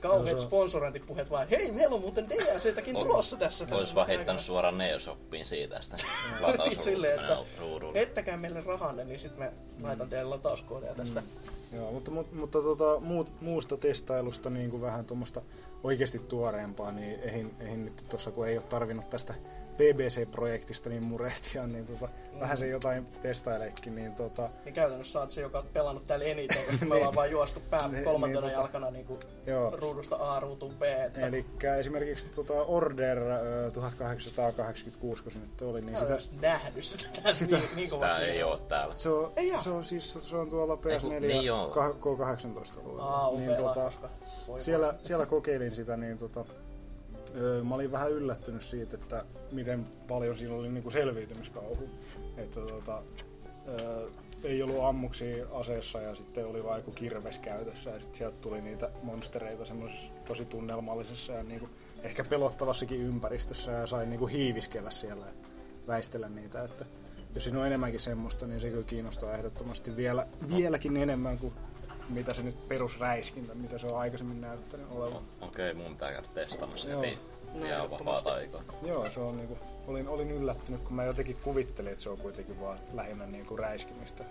kauheat 0.00 0.36
No 0.36 0.42
sponsorointipuheet 0.42 1.30
vaan, 1.30 1.48
hei, 1.48 1.72
meillä 1.72 1.94
on 1.94 2.00
muuten 2.00 2.28
DLCtäkin 2.28 2.96
tulossa 2.96 3.36
tässä. 3.36 3.64
Olisi 3.64 3.74
tässä 3.76 3.94
vaan 3.94 4.04
aikana." 4.04 4.18
heittänyt 4.18 4.42
suoraan 4.42 4.78
Neoshoppiin 4.78 5.46
siitä 5.46 5.80
sitä 5.82 5.96
Silleen, 6.78 7.14
että 7.20 7.30
latausuruudulle. 7.30 8.00
Ettäkää 8.00 8.36
meille 8.36 8.60
rahanne, 8.66 9.04
niin 9.04 9.20
sitten 9.20 9.38
me 9.40 9.52
laitan 9.82 10.08
teille 10.08 10.30
latauskoodeja 10.30 10.94
tästä. 10.94 11.22
Joo, 11.72 11.92
mutta, 11.92 12.10
mutta, 12.10 12.36
mutta 12.36 12.62
tota, 12.62 13.00
muut, 13.00 13.40
muusta 13.40 13.76
testailusta 13.76 14.50
niin 14.50 14.70
kuin 14.70 14.82
vähän 14.82 15.04
tuommoista 15.04 15.42
oikeasti 15.82 16.18
tuoreempaa, 16.18 16.92
niin 16.92 17.20
eihin, 17.20 17.54
eihin 17.60 17.84
nyt 17.84 18.04
tuossa 18.08 18.30
kun 18.30 18.48
ei 18.48 18.56
ole 18.56 18.64
tarvinnut 18.64 19.10
tästä 19.10 19.34
BBC-projektista 19.78 20.88
niin 20.88 21.04
murehtia, 21.04 21.66
niin 21.66 21.86
tota, 21.86 22.06
mm. 22.32 22.40
vähän 22.40 22.56
se 22.56 22.66
jotain 22.68 23.06
testaileekin, 23.22 23.94
niin 23.94 24.14
tota, 24.14 24.48
Niin 24.64 24.74
käytännössä 24.74 25.12
sä 25.12 25.20
oot 25.20 25.30
se, 25.30 25.40
joka 25.40 25.58
on 25.58 25.66
pelannut 25.72 26.06
täällä 26.06 26.24
eniten, 26.24 26.56
koska 26.70 26.86
me 26.86 26.94
ollaan 26.94 27.14
vaan 27.14 27.30
juostu 27.30 27.62
pää 27.70 27.88
Niin, 27.88 28.04
kolmantena 28.04 28.40
niin, 28.40 28.50
tota- 28.50 28.58
jalkana 28.60 28.90
niin 28.90 29.06
kuin 29.06 29.20
joo. 29.46 29.70
ruudusta 29.76 30.16
A 30.16 30.40
ruutuun 30.40 30.74
B. 30.74 30.82
Että 30.82 31.26
Eli 31.26 31.46
esimerkiksi 31.78 32.26
tota 32.26 32.52
Order 32.52 33.18
ö, 33.18 33.70
1886, 33.70 35.22
kun 35.22 35.32
se 35.32 35.38
nyt 35.38 35.60
oli, 35.62 35.80
niin 35.80 35.92
Mä 35.92 35.98
sitä, 35.98 36.12
edes 36.12 36.32
nähnyt 36.40 36.84
sitä, 36.84 37.06
sitä 37.34 37.56
niin, 37.56 37.68
niin 37.76 38.00
Tää 38.00 38.18
ei 38.18 38.42
oo 38.42 38.58
täällä. 38.58 38.94
se, 38.94 39.08
on, 39.08 39.32
Ei 39.36 39.52
se, 39.62 39.70
on, 39.70 39.84
siis, 39.84 40.18
se 40.20 40.36
on 40.36 40.48
tuolla 40.48 40.74
PS4 40.74 40.90
Ei 40.90 40.98
kun- 41.00 41.10
niin 41.28 41.42
joo. 41.44 41.68
K- 41.68 41.76
K18 42.00 42.76
luvulla. 42.82 43.02
Aa, 43.02 43.30
niin, 43.30 43.46
niin, 43.46 43.56
tota, 43.56 43.92
siellä, 44.58 44.94
siellä 45.02 45.26
kokeilin 45.26 45.74
sitä, 45.74 45.96
niin 45.96 46.18
tota, 46.18 46.44
mä 47.64 47.74
olin 47.74 47.92
vähän 47.92 48.10
yllättynyt 48.10 48.62
siitä, 48.62 48.96
että 48.96 49.24
miten 49.52 49.86
paljon 50.08 50.38
siinä 50.38 50.54
oli 50.54 50.68
niinku 50.68 50.90
selviytymiskauhu. 50.90 51.88
Että 52.36 52.60
tota, 52.60 53.02
öö, 53.68 54.08
ei 54.44 54.62
ollut 54.62 54.84
ammuksia 54.84 55.46
aseessa 55.52 56.00
ja 56.02 56.14
sitten 56.14 56.46
oli 56.46 56.64
vain 56.64 56.78
joku 56.78 56.90
kirves 56.90 57.38
käytössä 57.38 57.90
ja 57.90 58.00
sitten 58.00 58.18
sieltä 58.18 58.36
tuli 58.40 58.60
niitä 58.60 58.90
monstereita 59.02 59.64
semmoisessa 59.64 60.12
tosi 60.24 60.44
tunnelmallisessa 60.44 61.32
ja 61.32 61.42
niinku 61.42 61.68
ehkä 62.02 62.24
pelottavassakin 62.24 63.00
ympäristössä 63.00 63.72
ja 63.72 63.86
sai 63.86 64.06
niinku 64.06 64.26
hiiviskellä 64.26 64.90
siellä 64.90 65.26
ja 65.26 65.32
väistellä 65.86 66.28
niitä. 66.28 66.64
Että 66.64 66.84
jos 67.34 67.44
siinä 67.44 67.60
on 67.60 67.66
enemmänkin 67.66 68.00
semmoista, 68.00 68.46
niin 68.46 68.60
se 68.60 68.70
kyllä 68.70 68.84
kiinnostaa 68.84 69.34
ehdottomasti 69.34 69.96
vielä, 69.96 70.26
vieläkin 70.56 70.96
enemmän 70.96 71.38
kuin 71.38 71.54
mitä 72.08 72.34
se 72.34 72.42
nyt 72.42 72.68
perusräiskintä, 72.68 73.54
mitä 73.54 73.78
se 73.78 73.86
on 73.86 73.98
aikaisemmin 73.98 74.40
näyttänyt 74.40 74.86
olevan. 74.90 75.22
Okei, 75.40 75.74
mun 75.74 75.92
pitää 75.92 76.12
käydä 76.12 76.28
testaamassa 76.34 76.88
Joo. 76.88 77.02
heti. 77.02 77.18
No, 77.54 77.66
Ja 77.66 77.90
vapaata 77.90 78.32
aikaa. 78.32 78.62
Joo, 78.82 79.10
se 79.10 79.20
on 79.20 79.36
niinku, 79.36 79.58
olin, 79.86 80.08
olin 80.08 80.30
yllättynyt, 80.30 80.80
kun 80.80 80.96
mä 80.96 81.04
jotenkin 81.04 81.36
kuvittelin, 81.36 81.92
että 81.92 82.02
se 82.02 82.10
on 82.10 82.18
kuitenkin 82.18 82.60
vaan 82.60 82.78
lähinnä 82.92 83.26
niinku 83.26 83.56
räiskimistä 83.56 84.24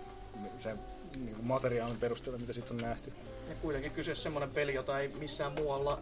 sen 0.58 0.78
niinku 1.16 1.42
materiaalin 1.42 1.96
perusteella, 1.96 2.38
mitä 2.38 2.52
siitä 2.52 2.74
on 2.74 2.80
nähty. 2.80 3.12
Ja 3.48 3.54
kuitenkin 3.62 3.92
kyseessä 3.92 4.22
semmoinen 4.22 4.50
peli, 4.50 4.74
jota 4.74 5.00
ei 5.00 5.08
missään 5.08 5.52
muualla, 5.52 6.00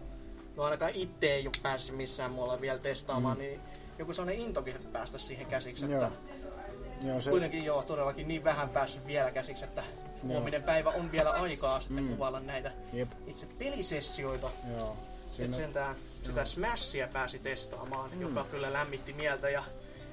no 0.56 0.62
ainakaan 0.62 0.92
itse 0.94 1.26
ei 1.26 1.46
ole 1.46 1.52
päässyt 1.62 1.96
missään 1.96 2.32
muualla 2.32 2.60
vielä 2.60 2.78
testaamaan, 2.78 3.36
mm. 3.36 3.42
niin 3.42 3.60
joku 3.98 4.12
sellainen 4.12 4.44
intokin 4.44 4.74
päästä 4.92 5.18
siihen 5.18 5.46
käsiksi. 5.46 5.90
Joo. 5.90 6.04
Että 6.04 6.18
Joo, 7.06 7.20
se, 7.20 7.30
kuitenkin 7.30 7.64
joo, 7.64 7.82
todellakin 7.82 8.28
niin 8.28 8.44
vähän 8.44 8.68
päässyt 8.68 9.06
vielä 9.06 9.30
käsiksi, 9.30 9.64
että 9.64 9.82
huominen 10.28 10.62
päivä 10.62 10.90
on 10.90 11.12
vielä 11.12 11.30
aikaa 11.30 11.80
sitten 11.80 12.04
mm. 12.04 12.10
kuvailla 12.10 12.40
näitä 12.40 12.72
jep, 12.92 13.12
itse 13.26 13.46
pelisessioita. 13.58 14.50
joo. 14.76 14.96
Siinä, 15.30 15.56
sentään 15.56 15.96
sitä 16.22 16.44
Smashia 16.44 17.08
pääsi 17.08 17.38
testaamaan, 17.38 18.10
mm. 18.14 18.20
joka 18.20 18.44
kyllä 18.44 18.72
lämmitti 18.72 19.12
mieltä 19.12 19.50
ja 19.50 19.64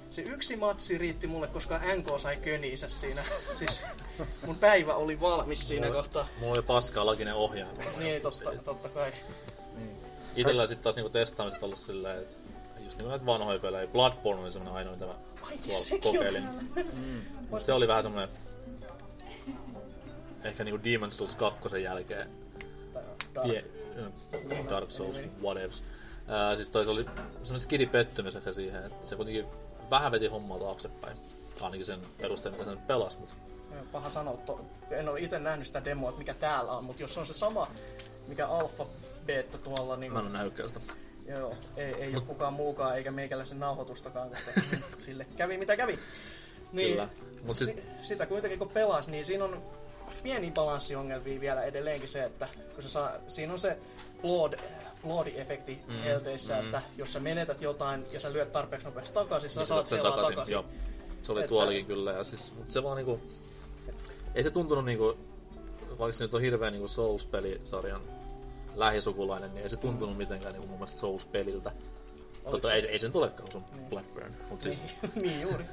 se 0.10 0.22
yksi 0.22 0.56
matsi 0.56 0.98
riitti 0.98 1.28
mulle, 1.28 1.48
koska 1.48 1.80
NK 1.96 2.20
sai 2.20 2.38
köniisä 2.38 2.90
siinä. 2.90 3.22
siis 3.60 3.84
mun 4.46 4.56
päivä 4.56 4.96
oli 4.96 5.22
valmis 5.22 5.68
siinä 5.68 5.88
Mulla- 5.88 5.98
kohtaa. 5.98 6.28
Mulla 6.40 6.56
jo 6.56 6.64
paskaa 6.64 7.06
lakinen 7.06 7.34
ohjaaja. 7.34 7.74
Niin, 7.98 8.22
totta, 8.22 8.52
totta 8.66 8.90
kai. 8.90 9.12
Itellä 10.36 10.68
sitten 10.68 10.84
taas 10.84 10.96
niinku 10.96 11.10
testaamiset 11.10 11.64
ollut 11.64 11.80
silleen, 11.80 12.18
että 12.22 12.36
just 12.80 12.98
niinku 12.98 13.10
näitä 13.10 13.26
vanhoja 13.26 13.60
pelejä. 13.60 13.88
Bloodborne 13.88 14.42
oli 14.42 14.52
semmonen 14.52 14.78
ainoa, 14.78 14.94
mitä 14.94 15.06
mä 15.06 15.16
Ai 15.42 15.60
niin, 15.66 16.02
kokeilin. 16.02 16.44
Mut 17.50 17.62
se 17.62 17.74
oli 17.74 17.88
vähän 17.88 18.04
semmonen... 18.04 18.30
Ehkä 20.44 20.64
niinku 20.64 20.82
Demon's 20.84 21.12
Souls 21.12 21.36
2 21.36 21.84
jälkeen. 21.84 22.30
Dark. 23.36 23.48
Yeah, 23.48 23.64
Niin, 24.50 24.70
Dark 24.70 24.92
Souls, 24.92 25.22
whatevs. 25.42 25.84
Ää, 26.28 26.56
siis 26.56 26.70
toi 26.70 26.86
se 26.86 26.92
oli 26.92 27.06
semmonen 27.44 27.60
skidi 27.60 27.86
pettymys 27.86 28.36
ehkä 28.36 28.52
siihen, 28.52 28.86
että 28.86 29.06
se 29.06 29.16
kuitenkin 29.16 29.46
vähän 29.90 30.12
veti 30.12 30.28
hommaa 30.28 30.60
taaksepäin. 30.60 31.18
Ainakin 31.62 31.86
sen 31.86 32.00
perusteella, 32.22 32.58
mitä 32.58 32.72
se 32.72 32.76
nyt 32.76 32.88
pelasi, 32.88 33.18
mut 33.20 33.38
Paha 33.92 34.10
sanoa, 34.10 34.38
to, 34.38 34.66
en 34.92 35.10
ole 35.10 35.20
itse 35.20 35.40
nähnyt 35.40 35.68
sitä 35.68 35.86
demoa, 35.86 36.10
että 36.10 36.20
mikä 36.20 36.34
täällä 36.34 36.72
on, 36.72 36.84
mutta 36.84 37.02
jos 37.02 37.14
se 37.14 37.20
on 37.20 37.26
se 37.26 37.34
sama, 37.34 37.68
mikä 38.28 38.48
alfa 38.48 38.86
beta 39.26 39.58
tuolla, 39.58 39.96
niin 39.98 40.14
mä 40.14 40.20
en 40.20 40.34
nähnytkään 40.34 40.70
sitä. 40.70 40.94
joo, 41.28 41.56
ei, 41.78 41.94
ei 41.94 42.16
ole 42.16 42.24
kukaan 42.24 42.54
muukaan 42.54 42.98
eikä 42.98 43.12
meikäläisen 43.12 43.60
nauhoitustakaan, 43.60 44.30
koska 44.30 44.52
sille 45.06 45.26
kävi 45.38 45.58
mitä 45.58 45.78
kävi. 45.78 46.00
Niin, 46.72 46.90
Kyllä. 46.92 47.10
Mut 47.44 47.58
siis- 47.58 47.70
si- 47.70 47.84
sitä 48.02 48.26
kuitenkin 48.26 48.60
kun 48.60 48.70
pelas, 48.70 49.08
niin 49.08 49.26
siinä 49.26 49.44
on 49.46 49.62
pieni 50.24 50.52
balanssiongelmia 50.52 51.40
vielä 51.42 51.64
edelleenkin 51.64 52.10
se, 52.10 52.24
että 52.24 52.48
kun 52.74 52.84
se 52.84 52.90
saa, 52.90 53.12
siinä 53.28 53.54
on 53.54 53.60
se 53.60 53.78
blood, 54.22 54.54
blood-efekti 55.04 55.80
mm, 55.88 55.94
LTissä, 56.20 56.54
mm. 56.56 56.60
että 56.66 56.82
jos 56.98 57.14
sä 57.14 57.20
menetät 57.20 57.62
jotain 57.62 58.06
ja 58.12 58.20
sä 58.20 58.34
lyöt 58.34 58.52
tarpeeksi 58.52 58.88
nopeasti 58.88 59.14
takaisin, 59.14 59.50
sä 59.50 59.60
Niin 59.60 59.68
saat 59.68 59.92
helaa 59.92 60.04
takaisin. 60.12 60.30
takaisin. 60.36 60.54
Joo. 60.54 60.66
Se 61.22 61.32
oli 61.32 61.40
Että- 61.40 61.50
tuollakin 61.50 61.86
kyllä. 61.86 62.12
Ja 62.12 62.24
siis, 62.24 62.54
mut 62.56 62.72
se 62.72 62.84
vaan 62.84 62.98
niinku... 62.98 63.22
Ei 64.36 64.44
se 64.44 64.52
tuntunut 64.52 64.86
niinku... 64.86 65.18
Vaikka 66.00 66.14
se 66.18 66.24
nyt 66.24 66.34
on 66.34 66.42
hirveä 66.42 66.72
niinku 66.72 66.88
Souls-pelisarjan 66.88 68.02
lähisukulainen, 68.76 69.54
niin 69.54 69.64
ei 69.64 69.70
se 69.70 69.78
tuntunut 69.78 70.18
mitenkään 70.18 70.54
niinku 70.54 70.68
mun 70.68 70.78
mielestä 70.78 71.00
Souls-peliltä. 71.00 71.72
Totta, 72.52 72.68
se- 72.68 72.74
ei, 72.74 72.88
ei 72.88 73.00
sen 73.00 73.12
tulekaan, 73.12 73.52
se 73.52 73.58
on 73.58 73.66
Blackburn. 73.90 74.34
Mut 74.50 74.62
siis 74.62 74.82
niin 75.22 75.42
juuri. 75.50 75.66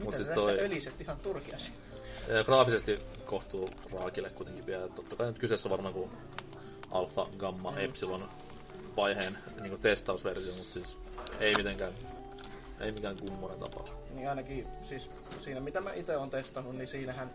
Mitä 0.00 0.16
siis 0.16 0.28
toi- 0.28 0.60
öliset 0.60 1.00
ihan 1.00 1.16
turkiasi? 1.16 1.72
Ja 2.28 2.44
graafisesti 2.44 3.02
kohtuu 3.24 3.70
raakille 3.92 4.30
kuitenkin 4.30 4.66
vielä. 4.66 4.88
Totta 4.88 5.16
kai 5.16 5.26
nyt 5.26 5.38
kyseessä 5.38 5.68
on 5.68 5.70
varmaan 5.70 5.94
kuin 5.94 6.10
alfa, 6.90 7.26
gamma, 7.38 7.70
Mm. 7.70 7.78
epsilon 7.78 8.28
vaiheen 8.96 9.38
niin 9.60 9.78
testausversio, 9.80 10.54
mutta 10.54 10.70
siis 10.72 10.98
ei 11.40 11.54
mitenkään, 11.54 11.92
ei 12.80 12.92
mikään 12.92 13.16
kummonen 13.20 13.58
tapaus. 13.58 13.94
Niin 14.14 14.28
ainakin 14.28 14.66
siis 14.82 15.10
siinä 15.38 15.60
mitä 15.60 15.80
mä 15.80 15.92
itse 15.92 16.16
olen 16.16 16.30
testannut, 16.30 16.76
niin 16.76 16.88
siinähän 16.88 17.30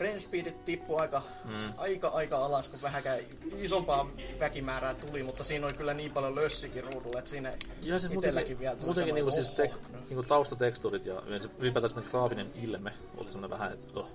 frame 0.00 0.20
speedit 0.20 0.64
tippui 0.64 0.96
aika, 1.00 1.22
mm. 1.44 1.72
aika, 1.76 2.08
aika 2.08 2.36
alas, 2.36 2.68
kun 2.68 2.82
vähänkään 2.82 3.18
isompaa 3.56 4.10
väkimäärää 4.40 4.94
tuli, 4.94 5.22
mutta 5.22 5.44
siinä 5.44 5.66
oli 5.66 5.74
kyllä 5.74 5.94
niin 5.94 6.12
paljon 6.12 6.34
lössikin 6.34 6.84
ruudulla, 6.84 7.18
että 7.18 7.30
siinä 7.30 7.48
Ja 7.82 7.98
siis 7.98 8.12
itselläkin 8.12 8.14
muutenkin, 8.14 8.58
vielä 8.58 8.74
tuli 8.74 8.86
muutenkin 8.86 9.14
niinku 9.14 9.30
siis 9.30 9.52
no. 9.58 9.98
niinku 9.98 10.22
taustatekstuurit 10.22 11.06
ja 11.06 11.22
ylipäätään 11.58 11.88
semmoinen 11.88 12.10
graafinen 12.10 12.50
ilme 12.62 12.92
oli 13.16 13.32
semmoinen 13.32 13.50
vähän, 13.50 13.72
että 13.72 14.00
oh, 14.00 14.08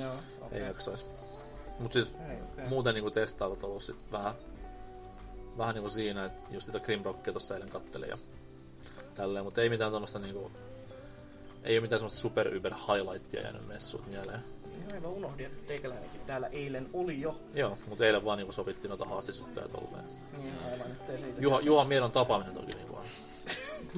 Joo, 0.00 0.12
ei 0.12 0.46
okei. 0.46 0.62
jaksais. 0.62 1.12
Mut 1.78 1.92
siis 1.92 2.18
Ei, 2.30 2.42
okei. 2.42 2.68
muuten 2.68 2.94
niinku 2.94 3.10
testailut 3.10 3.62
on 3.62 3.68
ollut 3.68 3.82
sit 3.82 4.12
vähän, 4.12 4.34
vähän 5.58 5.74
niinku 5.74 5.90
siinä, 5.90 6.24
että 6.24 6.54
just 6.54 6.66
sitä 6.66 6.80
Grimrockia 6.80 7.32
tossa 7.32 7.54
eilen 7.54 7.68
kattelin 7.70 8.08
ja 8.08 8.18
tälleen, 9.14 9.44
mutta 9.44 9.62
ei 9.62 9.68
mitään 9.68 9.92
tommosta 9.92 10.18
niinku, 10.18 10.50
ei 11.62 11.78
oo 11.78 11.82
mitään 11.82 11.98
semmoista 11.98 12.20
super 12.20 12.54
yber 12.54 12.74
highlightia 12.74 13.42
jäänyt 13.42 13.66
messuut 13.66 14.06
mieleen. 14.06 14.53
Aivan 14.92 15.10
unohdin, 15.10 15.46
että 15.46 15.62
teikäläinenkin 15.62 16.20
täällä 16.20 16.46
eilen 16.46 16.90
oli 16.92 17.20
jo. 17.20 17.40
Joo, 17.54 17.78
mutta 17.88 18.06
eilen 18.06 18.24
vaan 18.24 18.38
niinku 18.38 18.52
sovittiin 18.52 18.88
noita 18.88 19.04
haastisyttöjä 19.04 19.68
tolleen. 19.68 20.04
Niin 20.38 20.54
aivan, 20.72 20.90
ettei 20.90 21.18
siitä. 21.18 21.40
Juha, 21.40 21.60
Juha 21.60 21.84
Miedon 21.84 22.10
tapaaminen 22.10 22.54
toki 22.54 22.72
niinku 22.72 22.96
on 22.96 23.04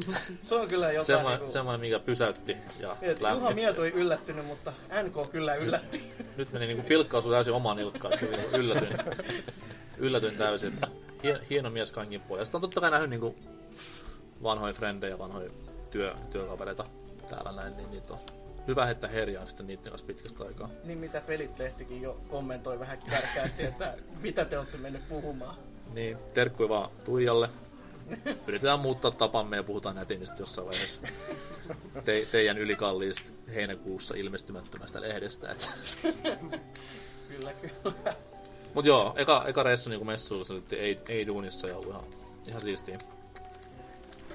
Se 0.40 0.54
on 0.54 0.68
kyllä 0.68 0.92
jotain 0.92 1.06
semmoinen, 1.06 1.38
niinku... 1.38 1.52
semmoinen, 1.52 1.80
mikä 1.80 1.98
pysäytti 1.98 2.56
ja 2.80 2.96
Et 3.02 3.20
Juha 3.20 3.32
lämmitti. 3.32 3.54
Mieto 3.54 3.84
ei 3.84 3.90
yllättynyt, 3.90 4.46
mutta 4.46 4.72
NK 5.02 5.32
kyllä 5.32 5.54
yllätti. 5.54 6.12
Nyt 6.36 6.52
meni 6.52 6.66
niinku 6.66 6.82
pilkkausu 6.82 7.30
täysin 7.30 7.52
omaan 7.52 7.76
nilkkaan, 7.76 8.14
että 8.14 8.56
yllätyin, 8.56 8.96
yllätyin 9.98 10.36
täysin. 10.36 10.72
Hien, 11.22 11.40
hieno 11.50 11.70
mies 11.70 11.92
kankin 11.92 12.20
poja. 12.20 12.44
Sitten 12.44 12.58
on 12.58 12.60
totta 12.60 12.80
kai 12.80 12.90
nähnyt 12.90 13.10
niinku 13.10 13.36
vanhoja 14.42 14.72
frendejä, 14.72 15.18
vanhoja 15.18 15.50
työ, 15.90 16.14
työkavereita 16.30 16.84
täällä 17.28 17.52
näin, 17.52 17.76
niin 17.76 17.90
niitä 17.90 18.14
on 18.14 18.20
hyvä 18.68 18.86
heittää 18.86 19.10
herjaan 19.10 19.46
sitten 19.46 19.66
niiden 19.66 19.90
kanssa 19.90 20.06
pitkästä 20.06 20.44
aikaa. 20.44 20.70
niin 20.84 20.98
mitä 20.98 21.20
Pelitlehtikin 21.20 22.02
jo 22.02 22.20
kommentoi 22.28 22.78
vähän 22.78 22.98
kärkäästi, 23.10 23.64
että 23.64 23.94
mitä 24.20 24.44
te 24.44 24.58
olette 24.58 24.78
mennyt 24.78 25.08
puhumaan. 25.08 25.56
Niin, 25.94 26.18
terkkui 26.34 26.68
vaan 26.68 26.90
Tuijalle. 27.04 27.48
Yritetään 28.46 28.80
muuttaa 28.80 29.10
tapamme 29.10 29.56
ja 29.56 29.62
puhutaan 29.62 29.96
nätimistä 29.96 30.42
jossain 30.42 30.66
vaiheessa. 30.66 31.00
Te, 32.04 32.26
teidän 32.32 32.58
ylikalliista 32.58 33.32
heinäkuussa 33.54 34.14
ilmestymättömästä 34.14 35.00
lehdestä. 35.00 35.52
Et. 35.52 35.68
Kyllä, 37.30 37.52
kyllä. 37.52 38.16
Mut 38.74 38.84
joo, 38.84 39.14
eka, 39.16 39.44
eka 39.46 39.62
reissu 39.62 39.90
niinku 39.90 40.04
messuilla 40.04 40.62
ei, 40.76 41.00
ei 41.08 41.26
duunissa 41.26 41.66
ja 41.66 41.76
ollut 41.76 41.90
ihan, 41.90 42.04
ihan 42.48 42.60
siistiä. 42.60 42.98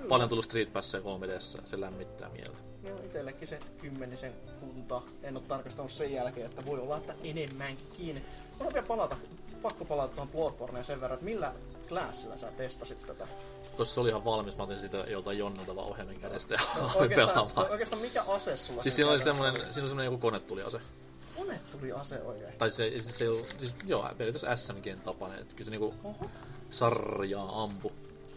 Paljon 0.09 0.29
tullut 0.29 0.45
Street 0.45 0.73
Passia 0.73 1.01
3 1.01 1.27
ja 1.27 1.39
se 1.39 1.79
lämmittää 1.81 2.29
mieltä. 2.29 2.70
Joo, 2.91 3.05
itsellekin 3.05 3.47
se 3.47 3.59
kymmenisen 3.81 4.33
kunta. 4.59 5.01
En 5.23 5.37
ole 5.37 5.43
tarkastanut 5.47 5.91
sen 5.91 6.11
jälkeen, 6.13 6.45
että 6.45 6.65
voi 6.65 6.79
olla, 6.79 6.97
että 6.97 7.15
enemmänkin. 7.23 8.25
Mä 8.59 8.65
vielä 8.73 8.87
palata, 8.87 9.17
pakko 9.61 9.85
palata 9.85 10.13
tuohon 10.13 10.27
Bloodborneen 10.29 10.85
sen 10.85 11.01
verran, 11.01 11.13
että 11.13 11.25
millä 11.25 11.53
classilla 11.87 12.37
sä 12.37 12.51
testasit 12.51 12.99
tätä? 13.07 13.27
Tossa 13.77 13.93
se 13.93 13.99
oli 13.99 14.09
ihan 14.09 14.25
valmis, 14.25 14.57
mä 14.57 14.63
otin 14.63 14.77
siitä 14.77 14.97
joltain 14.97 15.37
Jonnalta 15.37 15.75
vaan 15.75 15.87
ohjelmin 15.87 16.19
kädestä 16.19 16.53
ja 16.53 16.59
aloin 16.75 16.93
No, 16.93 16.99
Oikeastaan, 16.99 17.29
pelaamaan. 17.29 17.71
oikeastaan 17.71 18.01
mikä 18.01 18.21
ase 18.23 18.57
sulla 18.57 18.81
Siis 18.81 18.95
siinä 18.95 19.11
oli 19.11 19.19
semmonen, 19.19 19.55
siinä 19.55 19.65
oli 19.67 19.73
semmonen 19.73 20.05
joku 20.05 20.17
konetuliase. 20.17 20.79
Kone 21.35 21.59
tuli 21.71 21.91
ase 21.91 22.21
oikein. 22.21 22.53
Tai 22.57 22.71
se, 22.71 22.89
siis 22.89 23.17
se 23.17 23.23
ei 23.23 23.27
ollut, 23.27 23.55
siis 23.59 23.75
joo, 23.85 24.01
periaatteessa 24.17 24.55
SMGn 24.55 24.99
tapainen, 25.03 25.39
että 25.39 25.55
kyllä 25.55 25.65
se 25.65 25.71
niinku 25.71 25.93
Oho, 26.03 26.25
sarjaa 26.69 27.63
ampu. 27.63 27.91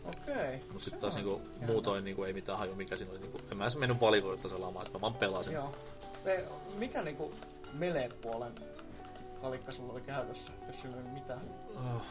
Okei. 0.05 0.61
Mut 0.73 0.83
sit 0.83 0.99
taas 0.99 1.15
niinku 1.15 1.41
muutoin 1.67 2.05
niinku 2.05 2.25
ei 2.25 2.33
mitään 2.33 2.59
haju 2.59 2.75
mikä 2.75 2.97
siinä 2.97 3.13
oli 3.13 3.21
niinku, 3.21 3.41
en 3.51 3.57
mä 3.57 3.65
edes 3.65 3.77
mennyt 3.77 4.01
valikoita 4.01 4.49
selaamaan, 4.49 4.87
että 4.87 4.99
mä 4.99 5.01
vaan 5.01 5.15
pelasin. 5.15 5.53
Joo. 5.53 5.77
Me, 6.25 6.45
mikä 6.79 7.03
niinku 7.03 7.35
melee-puolen 7.73 8.55
valikka 9.43 9.73
sulla 9.73 9.93
oli 9.93 10.01
käytössä, 10.01 10.53
jos 10.67 10.81
sillä 10.81 10.97
ei 10.97 11.03
ole 11.03 11.11
mitään? 11.11 11.41
Oh, 11.69 12.03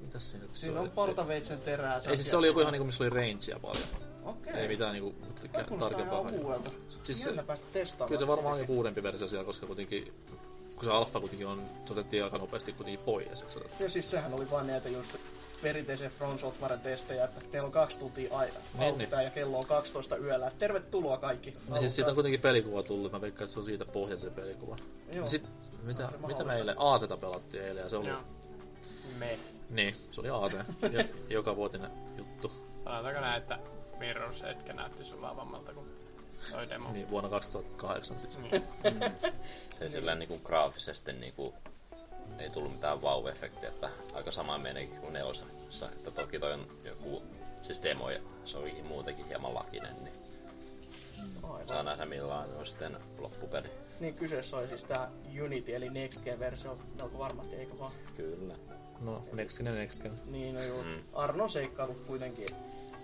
mitäs 0.00 0.30
siinä 0.30 0.46
nyt 0.46 0.56
Siinä 0.56 0.80
on 0.80 0.90
portaveitsen 0.90 1.60
terää. 1.60 1.94
Ei 1.94 2.16
siis 2.16 2.30
se 2.30 2.36
oli 2.36 2.46
joku 2.46 2.60
ihan 2.60 2.72
niinku, 2.72 2.86
missä 2.86 3.04
oli 3.04 3.10
rangea 3.10 3.58
paljon. 3.62 3.84
Okei. 4.24 4.52
Ei 4.54 4.68
mitään 4.68 4.92
niinku 4.92 5.14
tarkempaa. 5.78 6.24
Siis 7.02 7.22
se- 7.22 7.34
testaamaan. 7.72 8.08
Kyllä 8.08 8.18
se 8.18 8.26
varmaan 8.26 8.54
on 8.54 8.60
joku 8.60 8.76
uudempi 8.76 9.02
versio 9.02 9.28
siellä, 9.28 9.44
koska 9.44 9.66
kuitenkin 9.66 10.14
kun 10.74 10.84
se 10.84 10.90
alfa 10.90 11.20
kuitenkin 11.20 11.46
on, 11.46 11.70
se 11.84 11.92
otettiin 11.92 12.24
aika 12.24 12.38
nopeasti 12.38 12.72
kuitenkin 12.72 13.04
pois. 13.04 13.44
se? 13.48 13.60
Ja 13.80 13.88
siis 13.88 14.10
sehän 14.10 14.34
oli 14.34 14.50
vain 14.50 14.66
näitä 14.66 14.88
just 14.88 15.16
perinteisiä 15.62 16.10
From 16.10 16.38
Softwaren 16.38 16.80
testejä, 16.80 17.24
että 17.24 17.40
meillä 17.52 17.66
on 17.66 17.72
kaksi 17.72 17.98
tuntia 17.98 18.38
aina 18.38 18.54
Niin, 18.78 18.98
niin, 18.98 19.10
ja 19.24 19.30
kello 19.30 19.58
on 19.58 19.66
12 19.66 20.16
yöllä. 20.16 20.46
Et 20.46 20.58
Tervetuloa 20.58 21.16
kaikki. 21.16 21.54
Ja 21.72 21.78
siis 21.78 21.94
siitä 21.94 22.10
on 22.10 22.14
kuitenkin 22.14 22.40
pelikuva 22.40 22.82
tullut, 22.82 23.12
mä 23.12 23.20
veikkaan, 23.20 23.44
että 23.44 23.52
se 23.52 23.58
on 23.58 23.64
siitä 23.64 23.84
pohja 23.84 24.16
se 24.16 24.30
pelikuva. 24.30 24.76
Joo. 25.14 25.24
Ja 25.24 25.30
sit, 25.30 25.44
mitä, 25.82 26.06
Aivan 26.06 26.30
mitä 26.30 26.44
me 26.44 26.56
eilen? 26.56 26.74
Aaseta 26.78 27.16
pelattiin 27.16 27.64
eilen 27.64 27.82
ja 27.82 27.88
se 27.88 27.96
oli... 27.96 28.08
Me. 29.18 29.38
Niin, 29.70 29.94
se 30.10 30.20
oli 30.20 30.28
Aase. 30.28 30.56
Jo, 30.92 31.04
joka 31.38 31.56
vuotinen 31.56 31.90
juttu. 32.16 32.52
Sanotaanko 32.84 33.20
näin, 33.20 33.42
että 33.42 33.58
Mirror's 33.98 34.46
Edge 34.46 34.72
näytti 34.72 35.04
sulaavammalta 35.04 35.74
kuin 35.74 35.86
toi 36.50 36.68
demo. 36.68 36.92
Niin, 36.92 37.10
vuonna 37.10 37.28
2008 37.28 38.20
siis. 38.20 38.38
Niin. 38.38 38.64
Se 39.72 39.84
ei 39.84 39.90
sillä 39.90 40.14
niinku 40.14 40.38
graafisesti 40.38 41.12
niinku 41.12 41.54
ei 42.38 42.50
tullut 42.50 42.72
mitään 42.72 42.98
wow-efektiä, 43.02 43.68
että 43.68 43.90
aika 44.12 44.30
sama 44.30 44.58
meininki 44.58 44.96
kuin 44.96 45.12
nelosessa. 45.12 45.90
Että 45.92 46.10
toki 46.10 46.38
toi 46.38 46.52
on 46.52 46.66
joku, 46.84 47.22
siis 47.62 47.82
demo 47.82 48.10
ja 48.10 48.20
se 48.44 48.56
on 48.58 48.68
muutenkin 48.84 49.26
hieman 49.26 49.54
lakinen, 49.54 50.04
niin 50.04 50.14
Aivan. 51.42 51.68
saa 51.68 51.82
nähdä 51.82 52.04
millainen 52.04 52.56
on 52.56 52.66
sitten 52.66 52.96
loppupeli. 53.18 53.70
Niin 54.00 54.14
kyseessä 54.14 54.56
oli 54.56 54.68
siis 54.68 54.84
tää 54.84 55.10
Unity 55.44 55.74
eli 55.76 55.90
Next 55.90 56.24
Gen-versio 56.24 56.78
melko 56.98 57.18
varmasti, 57.18 57.56
eikö 57.56 57.78
vaan? 57.78 57.90
Kyllä. 58.16 58.54
No, 59.00 59.22
next 59.32 59.58
gen, 59.58 59.74
next 59.74 60.02
gen. 60.02 60.12
Niin, 60.26 60.54
no 60.54 60.62
joo. 60.62 60.82
Mm. 60.82 61.02
Arno 61.12 61.42
on 61.44 61.50
seikkailu 61.50 61.94
kuitenkin 61.94 62.46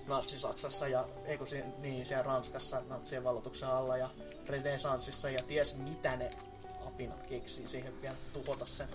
Natsi-Saksassa 0.06 0.88
ja 0.88 1.08
eikö 1.25 1.47
si- 1.47 1.64
niin 1.78 2.06
siellä 2.06 2.23
Ranskassa 2.23 2.82
natsien 2.88 3.25
valloituksen 3.25 3.68
alla 3.68 3.97
ja 3.97 4.11
Renesanssissa 4.47 5.30
ja 5.30 5.38
ties 5.42 5.76
mitä 5.76 6.16
ne 6.16 6.30
apinat 6.87 7.23
keksii 7.26 7.66
siihen 7.66 8.02
vielä 8.02 8.16
tuhota 8.32 8.66
sen 8.66 8.88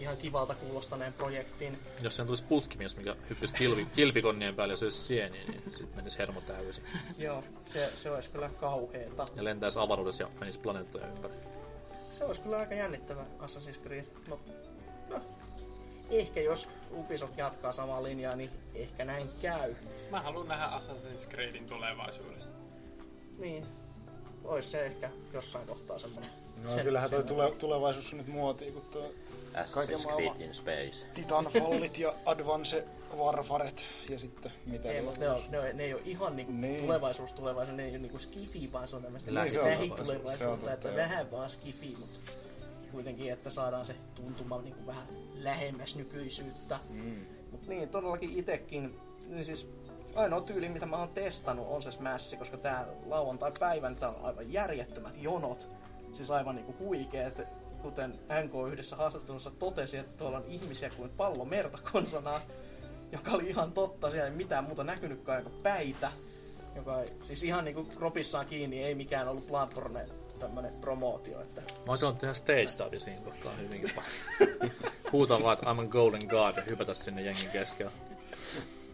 ihan 0.00 0.16
kivalta 0.16 0.54
kuulostaneen 0.54 1.12
projektin. 1.12 1.78
Jos 2.02 2.16
sen 2.16 2.26
tulisi 2.26 2.44
putkimies, 2.44 2.96
mikä 2.96 3.16
hyppisi 3.30 3.54
kilvi, 3.54 3.86
kilpikonnien 3.96 4.54
päälle 4.54 4.72
ja 4.72 4.76
söisi 4.76 4.98
sieniä, 4.98 5.44
niin 5.44 5.62
sitten 5.62 5.96
menisi 5.96 6.18
hermo 6.18 6.40
täysin. 6.40 6.84
Joo, 7.18 7.44
se, 7.66 7.92
se 7.96 8.10
olisi 8.10 8.30
kyllä 8.30 8.48
kauheeta. 8.48 9.26
Ja 9.36 9.44
lentäisi 9.44 9.78
avaruudessa 9.78 10.22
ja 10.22 10.28
menisi 10.40 10.60
planeettoja 10.60 11.06
ympäri. 11.06 11.34
Se 12.10 12.24
olisi 12.24 12.40
kyllä 12.40 12.58
aika 12.58 12.74
jännittävä 12.74 13.24
Assassin's 13.40 13.80
Creed. 13.82 14.04
No, 14.28 14.40
no, 15.08 15.20
ehkä 16.10 16.40
jos 16.40 16.68
Ubisoft 16.90 17.38
jatkaa 17.38 17.72
samaa 17.72 18.02
linjaa, 18.02 18.36
niin 18.36 18.50
ehkä 18.74 19.04
näin 19.04 19.28
käy. 19.42 19.74
Mä 20.10 20.22
haluan 20.22 20.48
nähdä 20.48 20.66
Assassin's 20.66 21.28
Creedin 21.30 21.66
tulevaisuudesta. 21.66 22.52
Niin, 23.38 23.66
olisi 24.46 24.70
se 24.70 24.86
ehkä 24.86 25.10
jossain 25.32 25.66
kohtaa 25.66 25.98
semmoinen. 25.98 26.30
No 26.62 26.82
kyllähän 26.82 27.10
toi 27.10 27.24
tule, 27.24 27.50
tulevaisuus 27.50 28.12
on 28.12 28.18
nyt 28.18 28.28
muotia, 28.28 28.72
kun 28.72 28.82
tuo 28.82 29.12
Kaiken 29.74 29.98
Assassin's 29.98 30.14
Creed 30.14 30.40
in 30.40 30.54
Space. 30.54 31.06
Titanfallit 31.14 31.98
ja 31.98 32.12
Advance 32.26 32.84
Warfaret 33.16 33.84
ja 34.08 34.18
sitten 34.18 34.52
mitä 34.66 34.90
Ei, 34.90 35.02
mutta 35.02 35.20
ne, 35.20 35.30
on, 35.30 35.40
ne, 35.50 35.58
on, 35.58 35.76
ne 35.76 35.84
ei 35.84 35.94
ole 35.94 36.02
ihan 36.04 36.36
niinku 36.36 36.52
Niin. 36.52 36.80
tulevaisuus 36.80 37.32
tulevaisuus, 37.32 37.76
ne 37.76 37.84
ei 37.84 37.90
ole 37.90 37.98
niinku 37.98 38.18
skifi, 38.18 38.72
vaan 38.72 38.88
se 38.88 38.96
on 38.96 39.02
tämmöistä 39.02 39.30
on 39.30 39.34
lähitulevaisuutta, 39.34 40.72
että 40.72 40.88
joo. 40.88 40.96
vähän 40.96 41.30
vaan 41.30 41.50
skifi, 41.50 41.96
mutta 42.00 42.18
kuitenkin, 42.92 43.32
että 43.32 43.50
saadaan 43.50 43.84
se 43.84 43.96
tuntuma 44.14 44.62
niinku 44.62 44.86
vähän 44.86 45.06
lähemmäs 45.34 45.96
nykyisyyttä. 45.96 46.80
Mm. 46.88 47.26
Mut 47.50 47.66
niin, 47.66 47.88
todellakin 47.88 48.38
itekin, 48.38 49.00
niin 49.26 49.44
siis 49.44 49.68
ainoa 50.16 50.40
tyyli, 50.40 50.68
mitä 50.68 50.86
mä 50.86 50.96
oon 50.96 51.08
testannut, 51.08 51.66
on 51.68 51.82
se 51.82 51.90
Smash, 51.90 52.38
koska 52.38 52.56
tää 52.56 52.86
lauantai-päivän 53.06 53.96
tää 53.96 54.08
on 54.08 54.24
aivan 54.24 54.52
järjettömät 54.52 55.16
jonot. 55.16 55.68
Siis 56.12 56.30
aivan 56.30 56.56
niinku 56.56 56.74
huikeet, 56.78 57.42
kuten 57.82 58.10
NK 58.44 58.72
yhdessä 58.72 58.96
haastattelussa 58.96 59.50
totesi, 59.50 59.96
että 59.96 60.18
tuolla 60.18 60.36
on 60.36 60.44
ihmisiä 60.46 60.90
kuin 60.90 61.10
pallo 61.10 61.44
merta 61.44 61.78
joka 63.12 63.30
oli 63.30 63.48
ihan 63.48 63.72
totta, 63.72 64.10
siellä 64.10 64.28
ei 64.28 64.36
mitään 64.36 64.64
muuta 64.64 64.84
näkynytkään 64.84 65.42
kuin 65.42 65.62
päitä, 65.62 66.12
joka 66.76 67.00
ei, 67.00 67.08
siis 67.24 67.42
ihan 67.42 67.64
niinku 67.64 67.84
kropissaan 67.84 68.46
kiinni, 68.46 68.84
ei 68.84 68.94
mikään 68.94 69.28
ollut 69.28 69.46
Bloodborne 69.46 70.08
tämmönen 70.38 70.72
promootio, 70.80 71.40
että 71.40 71.60
Mä 71.60 71.92
olisin 71.92 72.06
ollut 72.06 72.18
tehdä 72.18 72.34
stage 72.34 72.86
dive 72.86 72.98
siinä 72.98 73.22
kohtaa 73.22 73.52
hyvinkin 73.52 73.90
paljon. 73.94 74.72
Huutaa 75.12 75.42
vaan, 75.42 75.58
että 75.58 75.66
I'm 75.72 75.84
a 75.84 75.86
golden 75.86 76.28
god 76.28 76.56
ja 76.56 76.62
hypätä 76.62 76.94
sinne 76.94 77.22
jengin 77.22 77.50
keskellä. 77.50 77.92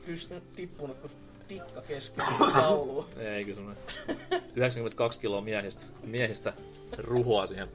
Pystynyt 0.06 0.52
tippunut 0.52 0.98
kuin 0.98 1.12
tikka 1.48 1.82
keskellä 1.82 2.52
tauluun. 2.52 3.06
Ei 3.16 3.44
kyllä 3.44 3.54
semmonen 3.54 3.82
92 4.56 5.20
kiloa 5.20 5.40
miehistä, 5.40 5.82
miehistä 6.04 6.52
ruhoa 6.98 7.46
siihen 7.46 7.68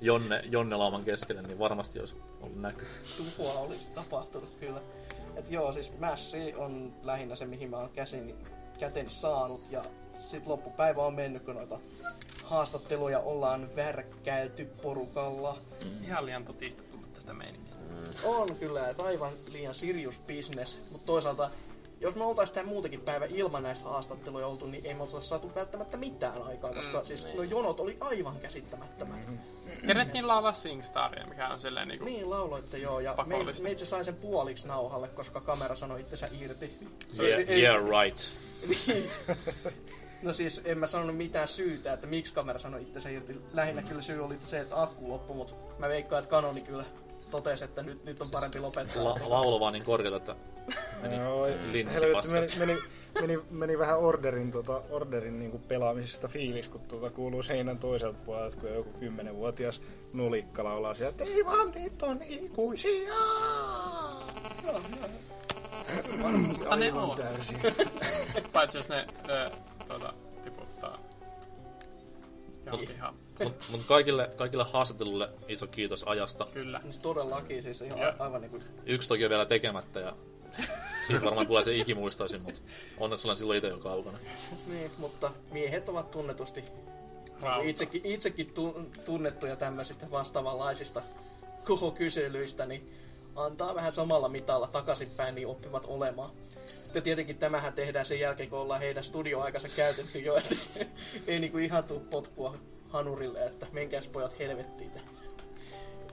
Jonne, 0.00 0.42
Jonne 0.50 0.76
lauman 0.76 1.04
keskelle, 1.04 1.42
niin 1.42 1.58
varmasti 1.58 1.98
olisi 1.98 2.16
ollut 2.40 2.60
näky. 2.60 2.86
tuhoa 3.16 3.60
olisi 3.60 3.90
tapahtunut 3.90 4.48
kyllä. 4.60 4.80
Et 5.36 5.50
joo, 5.50 5.72
siis 5.72 5.98
Mässi 5.98 6.54
on 6.54 6.94
lähinnä 7.02 7.36
se, 7.36 7.46
mihin 7.46 7.70
mä 7.70 7.76
oon 7.76 7.90
käsini, 7.90 8.34
käteni 8.78 9.10
saanut. 9.10 9.62
Ja 9.70 9.82
sit 10.18 10.46
loppupäivä 10.46 11.02
on 11.02 11.14
mennyt, 11.14 11.42
kun 11.42 11.54
noita 11.54 11.80
haastatteluja 12.44 13.18
ollaan 13.18 13.76
värkkäilty 13.76 14.64
porukalla. 14.64 15.58
Ihan 16.02 16.26
liian 16.26 16.44
totista 16.44 16.82
tullut 16.82 17.12
tästä 17.12 17.32
meiningistä. 17.32 17.80
On 18.24 18.56
kyllä, 18.56 18.88
että 18.88 19.02
aivan 19.02 19.32
liian 19.52 19.74
serious 19.74 20.18
business. 20.18 20.78
Mutta 20.92 21.06
toisaalta, 21.06 21.50
jos 22.06 22.14
me 22.16 22.24
oltais 22.24 22.50
tämän 22.50 22.68
muutenkin 22.68 23.00
päivä 23.00 23.24
ilman 23.28 23.62
näistä 23.62 23.88
haastatteluja 23.88 24.46
oltu, 24.46 24.66
niin 24.66 24.86
ei 24.86 24.94
me 24.94 25.02
oltais 25.02 25.28
saatu 25.28 25.54
välttämättä 25.54 25.96
mitään 25.96 26.42
aikaa, 26.42 26.72
koska 26.74 26.98
Mm, 26.98 27.04
siis 27.04 27.24
niin. 27.24 27.36
no 27.36 27.42
jonot 27.42 27.80
oli 27.80 27.96
aivan 28.00 28.38
käsittämättömät. 28.40 29.28
Kerettiin 29.86 30.28
laulaa 30.28 30.52
SingStaria, 30.52 31.26
mikä 31.26 31.48
on 31.48 31.60
silleen 31.60 31.88
niinku... 31.88 32.04
Niin, 32.04 32.30
lauloitte 32.30 32.78
joo, 32.78 33.00
ja 33.00 33.14
meitsi, 33.26 33.62
meitsi 33.62 33.86
sai 33.86 34.04
sen 34.04 34.14
puoliksi 34.16 34.68
nauhalle, 34.68 35.08
koska 35.08 35.40
kamera 35.40 35.74
sanoi 35.74 36.00
itsensä 36.00 36.28
irti. 36.40 36.78
Yeah, 37.22 37.40
Ei- 37.40 37.62
yeah 37.62 37.76
right. 37.84 38.18
Niin. 38.68 39.10
No 40.22 40.32
siis 40.32 40.62
en 40.64 40.78
mä 40.78 40.86
sanonut 40.86 41.16
mitään 41.16 41.48
syytä, 41.48 41.92
että 41.92 42.06
miksi 42.06 42.34
kamera 42.34 42.58
sanoi 42.58 42.82
itsensä 42.82 43.08
irti. 43.10 43.40
Lähinnä 43.52 43.82
kyllä 43.82 44.02
syy 44.02 44.24
oli 44.24 44.36
se, 44.40 44.60
että 44.60 44.82
akku 44.82 45.08
loppui, 45.08 45.36
mutta 45.36 45.54
mä 45.78 45.88
veikkaan, 45.88 46.22
että 46.22 46.30
kanoni 46.30 46.60
kyllä 46.60 46.84
totesi, 47.30 47.64
että 47.64 47.82
nyt, 47.82 48.04
nyt 48.04 48.22
on 48.22 48.30
parempi 48.30 48.60
lopettaa. 48.60 49.04
La, 49.04 49.16
laulu 49.24 49.60
vaan 49.60 49.72
niin 49.72 49.84
korkeata, 49.84 50.16
että 50.16 50.36
meni 51.02 51.16
Joo, 51.16 51.46
linssi 51.72 52.00
helvetti, 52.00 52.32
meni, 52.32 52.46
meni, 52.58 52.78
meni, 53.20 53.38
meni, 53.50 53.78
vähän 53.78 53.98
orderin, 53.98 54.50
tota, 54.50 54.82
orderin 54.90 55.38
niinku 55.38 55.58
pelaamisesta 55.58 56.28
fiilis, 56.28 56.68
kun 56.68 56.80
tuota 56.80 57.10
kuuluu 57.10 57.42
seinän 57.42 57.78
toiselta 57.78 58.18
puolelta, 58.26 58.56
kun 58.56 58.70
joku 58.72 58.90
kymmenenvuotias 58.90 59.82
nulikka 60.12 60.64
laulaa 60.64 60.94
siellä, 60.94 61.10
että 61.10 61.24
ei 61.24 61.44
vaan 61.44 61.72
teet 61.72 62.02
on 62.02 62.22
ikuisia. 62.22 63.14
Mutta 66.48 66.76
ne 66.76 66.92
on. 66.92 67.16
täysin. 67.16 67.58
Paitsi 68.52 68.78
jos 68.78 68.88
ne 68.88 69.06
ö, 69.28 69.50
tuota, 69.88 70.12
tiputtaa 70.42 70.98
johonkin 72.66 72.90
ihan. 72.90 73.25
Mutta 73.44 73.66
mut 73.70 73.80
kaikille, 73.88 74.30
kaikille 74.36 74.64
haastattelulle 74.72 75.28
iso 75.48 75.66
kiitos 75.66 76.02
ajasta. 76.02 76.46
Kyllä. 76.52 76.80
Siis 76.82 76.98
todellakin, 76.98 77.62
siis 77.62 77.82
ihan 77.82 77.98
Joo. 77.98 78.12
aivan 78.18 78.40
niinku... 78.40 78.60
Yksi 78.86 79.08
toki 79.08 79.24
on 79.24 79.30
vielä 79.30 79.46
tekemättä 79.46 80.00
ja 80.00 80.12
siitä 81.06 81.24
varmaan 81.24 81.46
tulee 81.46 81.62
se 81.62 81.76
ikimuistoisin, 81.76 82.42
mutta 82.42 82.60
onneksi 82.98 83.26
olen 83.26 83.36
silloin 83.36 83.56
itse 83.56 83.68
jo 83.68 83.78
kaukana. 83.78 84.18
Niin, 84.66 84.90
mutta 84.98 85.32
miehet 85.50 85.88
ovat 85.88 86.10
tunnetusti 86.10 86.64
Rauta. 87.40 87.68
itsekin, 87.68 88.00
itsekin 88.04 88.54
tu, 88.54 88.90
tunnettuja 89.04 89.56
tämmöisistä 89.56 90.10
vastaavanlaisista 90.10 91.02
kohokyselyistä, 91.64 92.66
niin 92.66 92.92
antaa 93.36 93.74
vähän 93.74 93.92
samalla 93.92 94.28
mitalla 94.28 94.66
takaisinpäin, 94.66 95.34
niin 95.34 95.46
oppivat 95.46 95.84
olemaan. 95.86 96.30
Ja 96.94 97.02
tietenkin 97.02 97.38
tämähän 97.38 97.72
tehdään 97.72 98.06
sen 98.06 98.20
jälkeen, 98.20 98.50
kun 98.50 98.58
ollaan 98.58 98.80
heidän 98.80 99.04
studioaikansa 99.04 99.68
käytetty 99.76 100.18
jo, 100.18 100.36
että 100.36 100.54
ei 101.26 101.40
niinku 101.40 101.58
ihan 101.58 101.84
tuu 101.84 102.00
potkua 102.00 102.58
hanurille, 102.88 103.44
että 103.44 103.66
menkääs 103.72 104.08
pojat 104.08 104.38
helvettiin. 104.38 104.92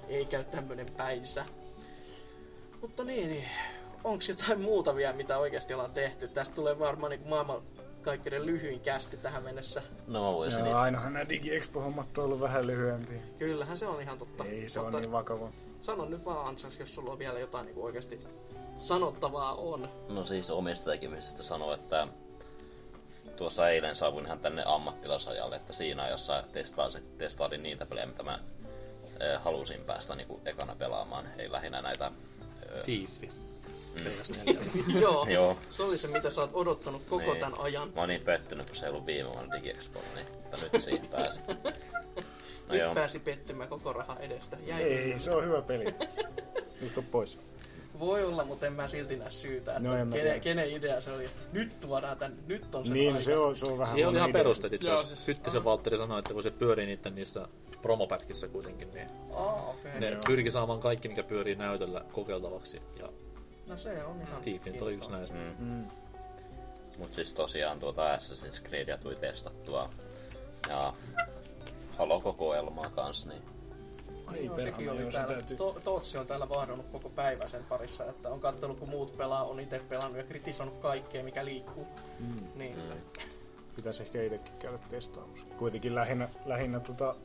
Ei 0.08 0.26
käy 0.26 0.44
tämmönen 0.44 0.88
päinsä. 0.98 1.46
Mutta 2.82 3.04
niin, 3.04 3.30
niin 3.30 3.46
onko 4.04 4.24
jotain 4.28 4.62
muuta 4.62 4.96
vielä, 4.96 5.14
mitä 5.14 5.38
oikeasti 5.38 5.74
ollaan 5.74 5.94
tehty? 5.94 6.28
Tästä 6.28 6.56
tulee 6.56 6.80
varmaan 6.80 7.10
niin 7.10 7.30
maailman 7.30 7.62
kaikkein 8.02 8.46
lyhyin 8.46 8.80
kästi 8.80 9.18
tähän 9.18 9.44
mennessä. 9.44 9.82
No 10.08 10.32
mä 10.32 10.38
voisin 10.38 10.66
Joo, 10.66 10.78
ainahan 10.78 11.14
nämä 11.14 11.30
DigiExpo-hommat 11.30 12.18
on 12.18 12.24
ollut 12.26 12.40
vähän 12.40 12.68
lyhyempiä. 12.68 13.22
Kyllähän 13.38 13.78
se 13.78 13.88
on 13.88 14.02
ihan 14.02 14.18
totta. 14.18 14.46
Ei 14.46 14.70
se 14.70 14.80
on 14.80 14.94
niin 14.94 15.12
vakava. 15.12 15.50
Sano 15.80 16.06
nyt 16.06 16.26
vaan 16.26 16.48
Ansas, 16.48 16.80
jos 16.80 16.96
sulla 16.96 17.12
on 17.12 17.20
vielä 17.20 17.40
jotain 17.40 17.66
niin 17.66 17.78
oikeasti 17.78 18.20
sanottavaa 18.78 19.56
on. 19.56 19.90
No 20.10 20.24
siis 20.24 20.50
omista 20.50 20.92
tekemisestä 20.92 21.44
sanoa, 21.44 21.74
että 21.74 22.08
tuossa 23.36 23.70
eilen 23.70 23.96
saavuin 23.96 24.26
ihan 24.26 24.40
tänne 24.40 24.64
ammattilasajalle, 24.66 25.56
että 25.56 25.74
siinä 25.74 26.04
ajassa 26.04 26.44
testaasin, 26.52 27.04
testailin 27.18 27.64
niitä 27.64 27.86
pelejä, 27.86 28.06
mitä 28.06 28.24
mä 28.24 28.40
halusin 29.40 29.82
päästä 29.84 30.16
niin 30.16 30.28
ekana 30.46 30.76
pelaamaan. 30.76 31.28
Ei 31.38 31.52
lähinnä 31.52 31.82
näitä... 31.82 32.12
Thiefi. 32.86 33.32
PS4. 33.98 35.00
Joo, 35.02 35.26
Joo. 35.30 35.58
se 35.70 35.84
oli 35.84 35.98
se, 35.98 36.08
mitä 36.08 36.30
sä 36.30 36.42
oot 36.42 36.52
odottanut 36.54 37.02
koko 37.10 37.32
Niin. 37.32 37.40
tämän 37.40 37.60
ajan. 37.60 37.92
Mä 37.96 38.02
oon 38.02 38.10
niin 38.10 38.22
pettynyt, 38.22 38.68
kun 38.70 38.76
se 38.76 38.86
ei 38.86 38.90
ollut 38.90 39.06
viime 39.06 39.30
vuonna 39.34 39.52
DigiExpolla, 39.58 40.08
niin 40.16 40.28
mutta 40.44 40.58
nyt 40.74 40.84
siihen 40.84 41.08
pääsi. 41.08 41.40
No 42.68 42.74
Nyt 42.74 42.84
joo. 42.86 42.94
pääsi 42.96 43.20
pettymään 43.20 43.70
koko 43.70 43.94
raha 43.94 44.20
edestä. 44.20 44.58
Jäi 44.66 44.82
Ei, 44.84 45.20
se 45.20 45.32
on 45.32 45.44
hyvä 45.46 45.62
peli. 45.62 45.86
Usko 46.86 47.02
pois. 47.12 47.40
Voi 48.06 48.24
olla, 48.26 48.44
mutta 48.44 48.68
en 48.68 48.74
mä 48.74 48.88
silti 48.88 49.16
näe 49.18 49.32
syytä, 49.32 49.72
että 49.78 49.90
No 49.90 49.96
en 49.96 50.08
mä 50.08 50.16
kenen, 50.16 50.42
kenen 50.42 50.70
idea 50.72 51.02
se 51.02 51.12
oli, 51.12 51.26
että 51.26 51.42
nyt 51.60 51.80
tuodaan 51.80 52.18
tän, 52.18 52.38
nyt 52.48 52.76
on 52.76 52.86
se 52.86 52.94
Niin, 52.94 53.14
aika. 53.14 53.24
se 53.24 53.38
on, 53.38 53.56
se 53.56 53.72
on 53.72 53.78
vähän 53.78 53.94
Siihen 53.94 54.10
oli 54.10 54.18
ihan 54.18 54.32
perusteet 54.32 54.74
itse 54.74 54.90
Joo, 54.90 54.96
asiassa. 55.00 55.16
siis- 55.16 55.28
Hyttisen 55.28 55.64
Valtteri 55.64 55.98
sanoi, 55.98 56.20
että 56.20 56.34
kun 56.34 56.44
se 56.44 56.52
pyörii 56.52 56.86
niiden 56.86 57.16
niissä 57.16 57.48
promopätkissä 57.82 58.48
kuitenkin, 58.48 58.94
niin 58.94 59.08
Aa, 59.36 59.70
okei. 59.70 60.00
ne 60.00 60.18
pyrki 60.28 60.52
saamaan 60.52 60.80
kaikki, 60.80 61.08
mikä 61.10 61.24
pyörii 61.24 61.56
näytöllä 61.56 62.06
kokeiltavaksi. 62.12 62.82
Ja 63.00 63.10
No 63.68 63.78
se 63.78 64.04
on 64.04 64.22
ihan 64.22 64.42
Tiefint 64.42 64.82
oli 64.82 64.94
yksi 64.94 65.12
näistä. 65.12 65.40
Mm. 65.60 65.84
Mut 67.00 67.14
siis 67.14 67.34
tosiaan 67.34 67.80
tuota 67.80 68.16
Assassin's 68.16 68.64
Creedia 68.68 68.98
tuli 68.98 69.16
testattua. 69.16 69.90
Ja 70.70 70.94
Halo-kokoelmaa 71.98 72.90
kans, 72.90 73.26
niin 73.26 73.42
Perhana, 74.34 74.62
sekin 74.64 74.92
oli 74.92 75.12
täällä. 75.12 75.34
täytyy- 75.34 75.58
To- 75.58 75.78
Tootsi 75.84 76.18
on 76.18 76.28
täällä 76.28 76.50
vahdonnut 76.50 76.86
koko 76.92 77.10
päivän 77.10 77.50
sen 77.50 77.64
parissa, 77.70 78.06
että 78.06 78.30
on 78.30 78.40
kattonut 78.40 78.80
kun 78.80 78.90
muut 78.90 79.18
pelaa, 79.18 79.44
on 79.44 79.60
itse 79.60 79.80
pelannut 79.80 80.18
ja 80.18 80.24
kritisoinut 80.24 80.78
kaikkea 80.80 81.24
mikä 81.24 81.46
liikkuu. 81.46 81.88
Mm. 82.20 82.44
Niin. 82.56 82.76
Pitäisi 83.76 84.04
ehkä 84.04 84.24
itsekin 84.24 84.54
käydä 84.60 84.78
testaamassa. 84.90 85.46
Kuitenkin 85.58 85.96
lähinnä, 85.96 86.28
lähinnä 86.46 86.80
tota, 86.80 87.16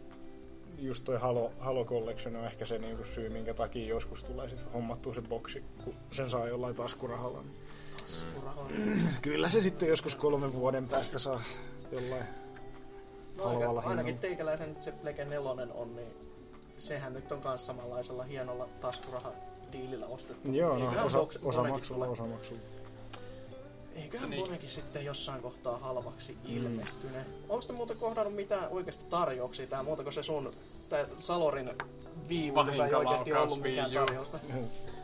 just 0.79 1.05
toi 1.05 1.17
Halo, 1.19 1.53
Halo 1.59 1.85
Collection 1.85 2.37
on 2.37 2.45
ehkä 2.45 2.65
se 2.67 2.79
niinku 2.79 3.05
syy, 3.05 3.29
minkä 3.29 3.55
takia 3.55 3.87
joskus 3.89 4.25
tulee 4.25 4.49
sit 4.49 4.75
hommattua 4.75 5.15
se 5.15 5.23
boksi, 5.23 5.65
kun 5.85 5.95
sen 6.13 6.31
saa 6.31 6.49
jollain 6.49 6.75
taskurahalla. 6.75 7.43
Niin 7.43 7.55
Taskurahaa. 8.03 8.69
Kyllä 9.23 9.49
se 9.49 9.61
sitten 9.61 9.89
joskus 9.89 10.17
kolmen 10.17 10.53
vuoden 10.53 10.89
päästä 10.89 11.19
saa 11.19 11.43
jollain 11.93 12.25
No, 13.37 13.45
aika, 13.45 13.59
halvalla 13.59 13.81
ainakin 13.81 13.97
hinnalla. 14.05 14.21
teikäläisen 14.21 14.69
nyt 14.69 14.83
se 14.83 14.93
Plege 14.93 15.25
4 15.25 15.51
on, 15.75 15.97
niin 15.97 16.09
sehän 16.79 17.13
nyt 17.15 17.33
on 17.33 17.41
myös 17.45 17.67
samanlaisella 17.67 18.23
hienolla 18.23 18.69
taskuraha-diilillä 18.81 20.07
ostettu. 20.07 20.53
Joo, 20.53 20.79
no, 20.79 21.05
osa, 21.05 21.19
box- 21.19 21.39
osamaksulla, 21.43 22.05
monekin 22.07 22.25
osamaksulla. 22.25 22.61
tule- 22.61 22.79
Eiköhän 24.03 24.31
Niin. 24.31 24.41
monekin 24.47 24.69
sitten 24.69 25.05
jossain 25.05 25.43
kohtaa 25.43 25.79
halvaksi 25.79 26.37
ilmestyne. 26.45 27.25
Onko 27.49 27.65
te 27.67 27.73
muuten 27.73 27.97
kohdannut 27.97 28.35
mitään 28.35 28.69
oikeasti 28.71 29.05
tarjouksia 29.11 29.67
tää 29.67 29.83
muuta 29.83 30.03
kuin 30.03 30.13
se 30.13 30.23
sun 30.23 30.53
tää 30.89 31.07
Salorin 31.19 31.71
viivu, 32.29 32.61
joka 32.61 32.87
ei 32.87 32.95
oikeasti 32.95 33.33
ollut 33.33 33.63
mikään 33.63 33.91
tarjousta? 33.91 34.39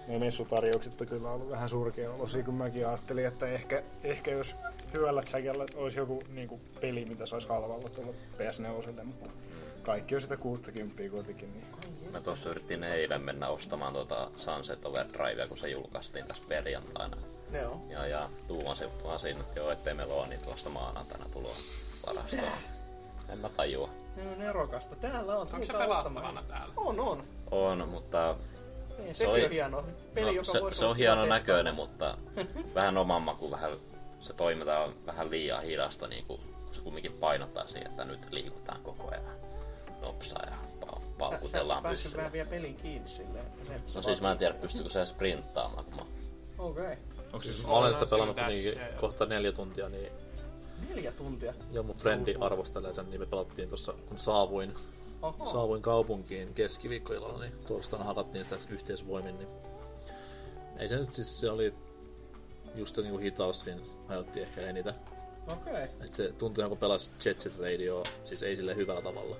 Ne 0.08 0.18
messutarjoukset 0.18 1.00
on 1.00 1.06
kyllä 1.06 1.30
ollut 1.30 1.50
vähän 1.50 1.68
surkea 1.68 2.12
olosia, 2.12 2.42
kun 2.42 2.54
mäkin 2.54 2.86
ajattelin, 2.86 3.26
että 3.26 3.46
ehkä, 3.46 3.82
ehkä 4.02 4.30
jos 4.30 4.56
hyvällä 4.92 5.22
tsäkällä 5.22 5.64
olisi 5.74 5.98
joku 5.98 6.22
niin 6.28 6.48
kuin, 6.48 6.60
peli, 6.80 7.04
mitä 7.04 7.26
saisi 7.26 7.48
halvalla 7.48 7.88
tuolla 7.88 8.12
PS4, 8.38 9.04
mutta 9.04 9.30
kaikki 9.84 10.14
on 10.14 10.20
sitä 10.20 10.36
60 10.36 11.02
kuitenkin. 11.10 11.52
Niin. 11.52 12.12
mä 12.12 12.20
tuossa 12.20 12.50
yritin 12.50 12.84
eilen 12.84 13.22
mennä 13.22 13.48
ostamaan 13.48 13.92
tuota 13.92 14.30
Sunset 14.36 14.84
Overdrivea, 14.84 15.48
kun 15.48 15.56
se 15.58 15.68
julkaistiin 15.68 16.26
tässä 16.26 16.42
perjantaina. 16.48 17.16
Joo. 17.52 17.82
Ja, 17.88 18.06
ja 18.06 18.28
tuumasin 18.48 18.88
vaan 19.04 19.20
siinä, 19.20 19.40
että 19.40 19.60
joo, 19.60 19.70
ettei 19.70 19.94
meillä 19.94 20.14
ole 20.14 20.26
niitä 20.26 20.50
vasta 20.50 20.70
maanantaina 20.70 21.24
tuloa 21.32 21.54
varastoon. 22.06 22.42
En 23.28 23.38
mä 23.38 23.48
tajua. 23.48 23.88
Ne 24.16 24.22
on 24.32 24.38
nerokasta. 24.38 24.96
Täällä 24.96 25.36
on. 25.36 25.48
Onko 25.52 25.64
se 25.64 25.72
pelattavana 25.72 26.42
täällä? 26.42 26.74
On, 26.76 27.00
on. 27.00 27.24
On, 27.50 27.88
mutta 27.88 28.36
Niin, 28.98 29.14
Se 29.14 29.26
oli- 29.28 29.44
on 29.44 29.50
hieno. 29.50 29.84
Peli, 30.14 30.26
no, 30.26 30.32
joka 30.32 30.52
se, 30.52 30.60
voisi 30.60 30.78
se 30.78 30.84
on 30.84 30.96
hieno 30.96 31.26
näköinen, 31.26 31.74
mutta 31.74 32.18
vähän 32.74 32.98
oman 32.98 33.22
maku, 33.22 33.50
vähän 33.50 33.70
se 34.20 34.32
toiminta 34.32 34.78
on 34.78 34.94
vähän 35.06 35.30
liian 35.30 35.62
hidasta, 35.62 36.08
niin 36.08 36.24
kuin, 36.26 36.40
se 36.72 36.80
kumminkin 36.80 37.12
painottaa 37.12 37.66
siihen, 37.66 37.90
että 37.90 38.04
nyt 38.04 38.32
liikutaan 38.32 38.80
koko 38.82 39.08
ajan 39.10 39.24
nopsaa 40.04 40.42
ja 40.46 40.56
pau- 40.80 41.00
Sä, 41.00 41.06
sä 41.06 41.18
paukutellaan 41.18 41.82
vähän 42.16 42.32
vielä 42.32 42.50
pelin 42.50 42.74
kiinni 42.74 43.08
silleen, 43.08 43.46
että 43.46 43.64
se... 43.64 43.98
No 43.98 44.02
siis 44.02 44.20
mä 44.20 44.32
en 44.32 44.38
tiedä, 44.38 44.54
pystyykö 44.54 44.90
se 44.90 45.06
sprinttaamaan, 45.06 45.84
kun 45.84 45.94
mä 45.94 46.02
Okei. 46.58 46.84
Okay. 46.84 46.96
Onko 47.32 47.40
se 47.40 47.66
Mä 47.66 47.72
olen 47.72 47.94
sitä 47.94 48.06
pelannut 48.06 48.36
kuitenkin 48.36 48.78
joo. 48.78 49.00
kohta 49.00 49.26
neljä 49.26 49.52
tuntia, 49.52 49.88
niin 49.88 50.12
Neljä 50.88 51.12
tuntia. 51.12 51.54
ja 51.72 51.82
mun 51.82 51.96
frendi 51.96 52.34
arvostelee 52.40 52.94
sen, 52.94 53.10
niin 53.10 53.20
me 53.20 53.26
pelattiin 53.26 53.68
tuossa, 53.68 53.94
kun 54.08 54.18
saavuin, 54.18 54.74
Oho. 55.22 55.44
saavuin 55.44 55.82
kaupunkiin 55.82 56.54
keskiviikkoillalla, 56.54 57.40
niin 57.40 57.52
torstaina 57.66 58.04
hakattiin 58.04 58.44
sitä 58.44 58.56
yhteisvoimin, 58.68 59.38
niin 59.38 59.48
ei 60.76 60.88
se 60.88 60.96
nyt 60.96 61.12
siis, 61.12 61.40
se 61.40 61.50
oli 61.50 61.74
just 62.74 62.96
niinku 62.96 63.18
hitaus 63.18 63.64
siinä 63.64 63.80
ajoitti 64.08 64.40
ehkä 64.40 64.60
eniten. 64.60 64.94
Okei. 65.48 65.72
Okay. 65.72 65.82
Et 65.82 66.12
se 66.12 66.32
tuntui 66.32 66.68
kun 66.68 66.78
pelasi 66.78 67.10
Jet 67.24 67.40
Set 67.40 67.58
Radio, 67.58 68.02
siis 68.24 68.42
ei 68.42 68.56
sille 68.56 68.76
hyvällä 68.76 69.02
tavalla, 69.02 69.36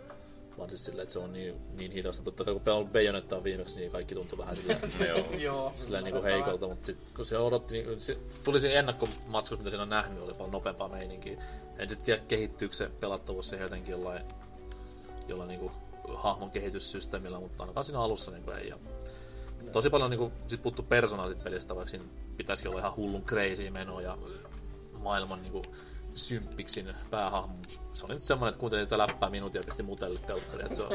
vaan 0.58 0.70
siis 0.70 0.84
silleen, 0.84 1.02
että 1.02 1.12
se 1.12 1.18
on 1.18 1.32
niin, 1.32 1.54
niin 1.76 1.92
hidasta. 1.92 2.22
Totta 2.22 2.44
kai 2.44 2.54
kun 2.54 2.62
pelannut 2.62 2.92
Bayonettaa 2.92 3.44
viimeksi, 3.44 3.78
niin 3.78 3.90
kaikki 3.90 4.14
tuntui 4.14 4.38
vähän 4.38 4.56
silleen, 4.56 4.80
joo. 5.08 5.26
Joo. 5.38 5.72
silleen 5.74 6.04
niinku 6.04 6.22
heikolta, 6.22 6.68
mutta 6.68 6.86
sitten 6.86 7.14
kun 7.16 7.26
se 7.26 7.38
odotti, 7.38 7.82
niin 7.82 8.00
se 8.00 8.18
tuli 8.44 8.60
siinä 8.60 8.78
ennakkomatskussa, 8.78 9.60
mitä 9.60 9.70
siinä 9.70 9.82
on 9.82 9.88
nähnyt, 9.88 10.22
oli 10.22 10.34
paljon 10.34 10.52
nopeampaa 10.52 10.88
meininkiä. 10.88 11.42
En 11.78 11.88
sitten 11.88 12.06
tiedä, 12.06 12.22
kehittyykö 12.28 12.74
se 12.74 12.90
pelattavuus 13.00 13.48
siihen 13.48 13.64
jotenkin 13.64 13.92
jollain, 13.92 14.22
jollain 15.28 15.48
niinku 15.48 15.72
hahmon 16.14 16.50
kehityssysteemillä, 16.50 17.40
mutta 17.40 17.62
ainakaan 17.62 17.84
siinä 17.84 18.00
alussa 18.00 18.30
niinku 18.30 18.50
ei. 18.50 18.68
Ja 18.68 18.76
tosi 19.72 19.90
paljon 19.90 20.10
niinku, 20.10 20.32
sit 20.46 20.62
puuttu 20.62 20.82
persoonallit 20.82 21.44
pelistä, 21.44 21.74
vaikka 21.74 21.90
siinä 21.90 22.04
pitäisikin 22.36 22.70
olla 22.70 22.80
ihan 22.80 22.96
hullun 22.96 23.24
crazy 23.24 23.70
meno 23.70 24.00
ja 24.00 24.18
maailman 24.92 25.42
niinku 25.42 25.62
symppiksin 26.14 26.94
päähahmo. 27.10 27.54
Se 27.92 28.04
oli 28.04 28.14
nyt 28.14 28.24
semmoinen, 28.24 28.50
että 28.50 28.60
kuuntelin 28.60 28.86
tätä 28.86 28.98
läppää 28.98 29.30
minuutin 29.30 29.58
ja 29.58 29.64
pisti 29.64 29.82
mutelle 29.82 30.18
telkkari, 30.18 30.62
että 30.62 30.74
se 30.74 30.82
on... 30.82 30.92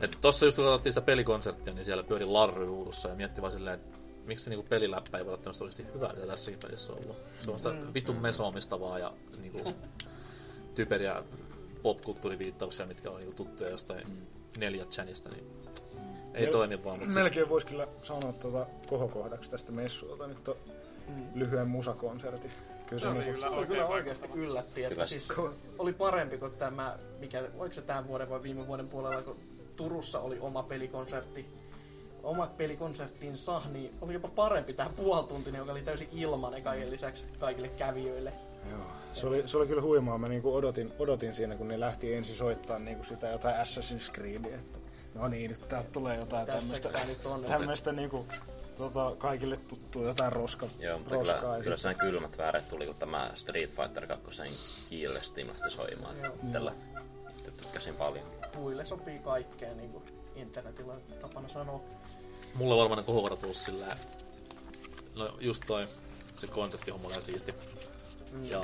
Että 0.00 0.18
tossa 0.20 0.44
just 0.44 0.56
kun 0.56 0.64
katsottiin 0.64 0.92
sitä 0.92 1.04
pelikonserttia, 1.04 1.74
niin 1.74 1.84
siellä 1.84 2.04
pyöri 2.04 2.24
Larry 2.24 2.66
ruudussa 2.66 3.08
ja 3.08 3.14
mietti 3.14 3.40
vaan 3.42 3.52
silleen, 3.52 3.74
että 3.74 3.98
miksi 4.24 4.44
se 4.44 4.50
niinku 4.50 4.66
peliläppä 4.68 5.18
ei 5.18 5.24
voi 5.24 5.32
olla 5.32 5.42
tämmöistä 5.42 5.64
oikeasti 5.64 5.94
hyvää, 5.94 6.12
mitä 6.12 6.26
tässäkin 6.26 6.60
pelissä 6.62 6.92
on 6.92 6.98
ollut. 6.98 7.16
Se 7.40 7.50
on 7.50 7.58
sitä 7.58 7.74
vitun 7.94 8.16
mesoamistavaa 8.16 8.98
ja 8.98 9.12
niinku 9.42 9.74
typeriä 10.74 11.22
popkulttuuriviittauksia, 11.82 12.86
mitkä 12.86 13.10
on 13.10 13.16
niinku 13.16 13.34
tuttuja 13.34 13.70
jostain 13.70 14.28
neljät 14.56 14.90
chanista, 14.90 15.28
niin 15.28 15.46
ei 16.34 16.46
Mel- 16.46 16.52
toimi 16.52 16.84
vaan. 16.84 16.98
Mutta 16.98 17.04
siis, 17.04 17.14
Melkein 17.14 17.48
voisi 17.48 17.66
kyllä 17.66 17.88
sanoa 18.02 18.32
tuota 18.32 18.66
kohokohdaksi 18.88 19.50
tästä 19.50 19.72
messuilta 19.72 20.26
nyt 20.26 20.48
on 20.48 20.56
lyhyen 21.34 21.68
musakonsertti. 21.68 22.50
Kyllä 22.92 23.00
se, 23.00 23.04
Se 23.04 23.08
oli 23.08 23.18
niinku, 23.18 23.40
kyllä 23.40 23.50
Se 23.50 23.58
oli 23.58 23.66
kyllä 23.66 23.88
vaikuttava. 23.88 23.94
oikeasti 23.94 24.28
yllätti, 24.34 24.84
että 24.84 24.94
Kyllä. 24.94 25.06
siis 25.06 25.32
oli 25.78 25.92
parempi 25.92 26.38
kuin 26.38 26.52
tämä, 26.52 26.98
mikä, 27.18 27.42
oliko 27.58 27.74
se 27.74 27.82
tämän 27.82 28.08
vuoden 28.08 28.30
vai 28.30 28.42
viime 28.42 28.66
vuoden 28.66 28.88
puolella, 28.88 29.22
kun 29.22 29.36
Turussa 29.76 30.20
oli 30.20 30.38
oma 30.40 30.62
pelikonsertti, 30.62 31.46
oma 32.22 32.46
pelikonserttinsa, 32.46 33.62
niin 33.72 33.94
oli 34.00 34.12
jopa 34.12 34.28
parempi 34.28 34.72
tämä 34.72 34.90
puoltuntinen, 34.96 35.58
joka 35.58 35.72
oli 35.72 35.82
täysin 35.82 36.08
ilmanen 36.12 36.62
kaiken 36.62 36.90
lisäksi 36.90 37.26
kaikille 37.38 37.68
kävijöille. 37.68 38.32
Joo. 38.70 38.86
Se 39.12 39.26
oli, 39.26 39.42
se 39.46 39.56
oli 39.56 39.66
kyllä 39.66 39.82
huimaa. 39.82 40.18
Mä 40.18 40.28
niinku 40.28 40.54
odotin, 40.54 40.92
odotin 40.98 41.34
siinä, 41.34 41.56
kun 41.56 41.68
ne 41.68 41.80
lähti 41.80 42.14
ensin 42.14 42.34
soittaa 42.34 42.78
niinku 42.78 43.04
sitä 43.04 43.28
jotain 43.28 43.54
Assassin's 43.56 44.12
Creedia. 44.12 44.54
Että 44.56 44.78
no 45.14 45.28
niin, 45.28 45.50
nyt 45.50 45.68
täältä 45.68 45.88
tulee 45.92 46.16
jotain 46.16 46.46
tämmöistä, 46.46 46.90
tämmöistä 47.48 47.92
niinku, 47.92 48.26
tota, 48.78 49.12
kaikille 49.18 49.56
tuttua 49.56 50.02
jotain 50.02 50.32
roska, 50.32 50.66
Joo, 50.80 50.98
mutta 50.98 51.14
roskaa. 51.14 51.40
kyllä, 51.40 51.62
kyllä 51.62 51.76
sen 51.76 51.96
kylmät 51.96 52.38
vääret 52.38 52.68
tuli, 52.68 52.86
kun 52.86 52.94
tämä 52.94 53.30
Street 53.34 53.70
Fighter 53.70 54.06
2 54.06 54.42
kiilelle 54.88 55.22
Steam 55.22 55.48
lähti 55.48 55.70
soimaan. 55.70 56.14
Tällä 56.52 56.74
tykkäsin 57.56 57.94
paljon. 57.94 58.26
Puille 58.54 58.84
sopii 58.84 59.18
kaikkea, 59.18 59.74
niin 59.74 59.90
kuin 59.90 60.04
internetillä 60.36 60.92
on 60.92 61.02
tapana 61.20 61.48
sanoa. 61.48 61.80
mulla 62.54 62.74
on 62.74 62.80
varmaan 62.80 62.98
ne 62.98 63.04
kohokohdat 63.04 63.38
tullut 63.38 63.56
sillä 63.56 63.96
no 65.14 65.36
just 65.40 65.62
toi, 65.66 65.86
se 66.34 66.48
oli 66.54 67.10
ihan 67.10 67.22
siisti. 67.22 67.54
Mm. 68.30 68.44
Ja 68.44 68.62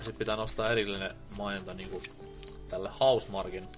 sit 0.00 0.18
pitää 0.18 0.36
nostaa 0.36 0.70
erillinen 0.70 1.14
maininta 1.36 1.74
niinku 1.74 2.02
tälle 2.68 2.90
Housemarkin 3.00 3.68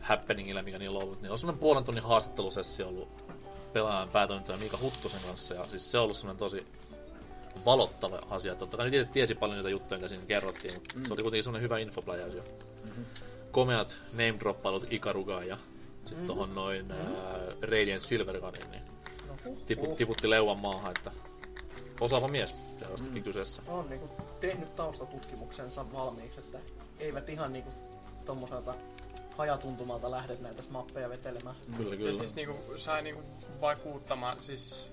happeningille, 0.00 0.62
mikä 0.62 0.78
niillä 0.78 0.98
on 0.98 1.04
ollut. 1.04 1.22
Niillä 1.22 1.32
on 1.32 1.38
semmonen 1.38 1.60
puolen 1.60 1.84
tunnin 1.84 2.04
haastattelusessio 2.04 2.88
ollut 2.88 3.24
pelaajan 3.72 4.08
päätoimittaja 4.08 4.58
Miika 4.58 4.78
Huttusen 4.82 5.20
kanssa. 5.26 5.54
Ja 5.54 5.66
siis 5.68 5.90
se 5.90 5.98
on 5.98 6.04
ollut 6.04 6.16
semmonen 6.16 6.38
tosi 6.38 6.66
valottava 7.66 8.22
asia. 8.30 8.54
Totta 8.54 8.76
kai 8.76 8.86
itse 8.88 9.04
tiesi 9.04 9.34
paljon 9.34 9.56
niitä 9.56 9.70
juttuja, 9.70 9.98
mitä 9.98 10.08
siinä 10.08 10.26
kerrottiin, 10.26 10.74
mutta 10.74 10.94
mm. 10.94 11.04
se 11.04 11.14
oli 11.14 11.22
kuitenkin 11.22 11.44
semmonen 11.44 11.62
hyvä 11.62 11.78
infopläjäys. 11.78 12.34
Mm-hmm. 12.34 13.04
Komeat 13.50 13.98
name 14.12 14.34
droppailut 14.40 14.86
Ikarugaan 14.90 15.48
ja 15.48 15.56
sitten 15.56 16.12
mm-hmm. 16.12 16.26
tohon 16.26 16.54
noin 16.54 16.88
mm-hmm. 16.88 17.14
äh, 17.14 17.70
Radiant 17.70 18.02
Silvergunin, 18.02 18.70
niin 18.70 18.82
No, 19.28 19.36
tipu, 19.66 19.86
tiputti 19.86 20.30
leuan 20.30 20.58
maahan, 20.58 20.92
että 20.96 21.10
osaava 22.00 22.28
mies 22.28 22.54
tällastakin 22.80 23.22
mm. 23.22 23.24
kyseessä. 23.24 23.62
on 23.68 23.90
niinku 23.90 24.10
tehnyt 24.40 24.76
taustatutkimuksensa 24.76 25.92
valmiiksi, 25.92 26.40
että 26.40 26.58
eivät 26.98 27.28
ihan 27.28 27.52
niinku 27.52 27.70
tommoselta 28.24 28.74
hajatuntumalta 29.36 30.10
lähdet 30.10 30.40
näitä 30.40 30.62
mappeja 30.70 31.08
vetelemään. 31.08 31.56
Kyllä, 31.76 31.90
Ja 31.90 31.96
kyllä. 31.96 32.12
siis 32.12 32.34
niinku, 32.36 32.54
sai 32.76 33.02
niinku 33.02 33.22
vakuuttamaan, 33.60 34.40
siis 34.40 34.92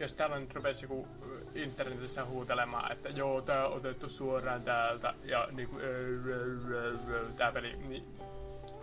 jos 0.00 0.12
täällä 0.12 0.38
nyt 0.38 0.54
rupesi 0.54 0.84
joku 0.84 1.06
internetissä 1.54 2.24
huutelemaan, 2.24 2.92
että 2.92 3.08
joo, 3.08 3.42
tää 3.42 3.68
on 3.68 3.76
otettu 3.76 4.08
suoraan 4.08 4.62
täältä 4.62 5.14
ja 5.24 5.48
niinku 5.52 5.78
ö, 5.78 5.82
ö, 6.26 6.58
ö, 6.70 6.98
ö, 7.10 7.24
tää 7.36 7.52
peli, 7.52 7.76
niin 7.76 8.04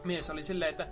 mies 0.03 0.29
oli 0.29 0.43
silleen, 0.43 0.71
että 0.71 0.87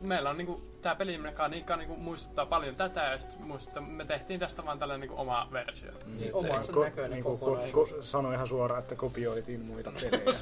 meillä 0.00 0.30
on 0.30 0.36
niinku, 0.36 0.62
tää 0.82 0.94
pelimekaniikka 0.94 1.76
niinku 1.76 1.96
muistuttaa 1.96 2.46
paljon 2.46 2.76
tätä 2.76 3.00
ja 3.00 3.18
sit 3.18 3.38
muistuttaa, 3.38 3.82
me 3.82 4.04
tehtiin 4.04 4.40
tästä 4.40 4.64
vaan 4.64 4.78
tällainen 4.78 5.00
niinku 5.00 5.20
oma 5.20 5.48
versio. 5.52 5.90
Niin, 6.06 6.34
Omansa 6.34 6.72
Ko, 6.72 6.84
näköinen 6.84 7.10
niin 7.10 7.24
kuin, 7.24 7.38
ko, 7.38 7.58
ko, 7.72 7.88
sano 8.00 8.32
ihan 8.32 8.46
suoraan, 8.46 8.82
että 8.82 8.96
kopioitiin 8.96 9.60
muita 9.60 9.92
pelejä. 10.00 10.32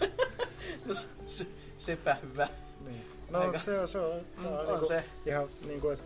se, 1.26 1.46
sepä 1.78 2.14
hyvä. 2.14 2.48
Niin. 2.86 3.04
No 3.30 3.38
Aika- 3.40 3.60
se 3.60 3.80
on, 3.80 3.88
se 3.88 3.98
on, 3.98 4.20
se 4.40 4.46
on, 4.46 4.58
on 4.58 4.66
niinku, 4.66 4.86
se. 4.86 5.04
ihan 5.26 5.48
niin 5.66 5.80
kuin, 5.80 5.94
että 5.94 6.04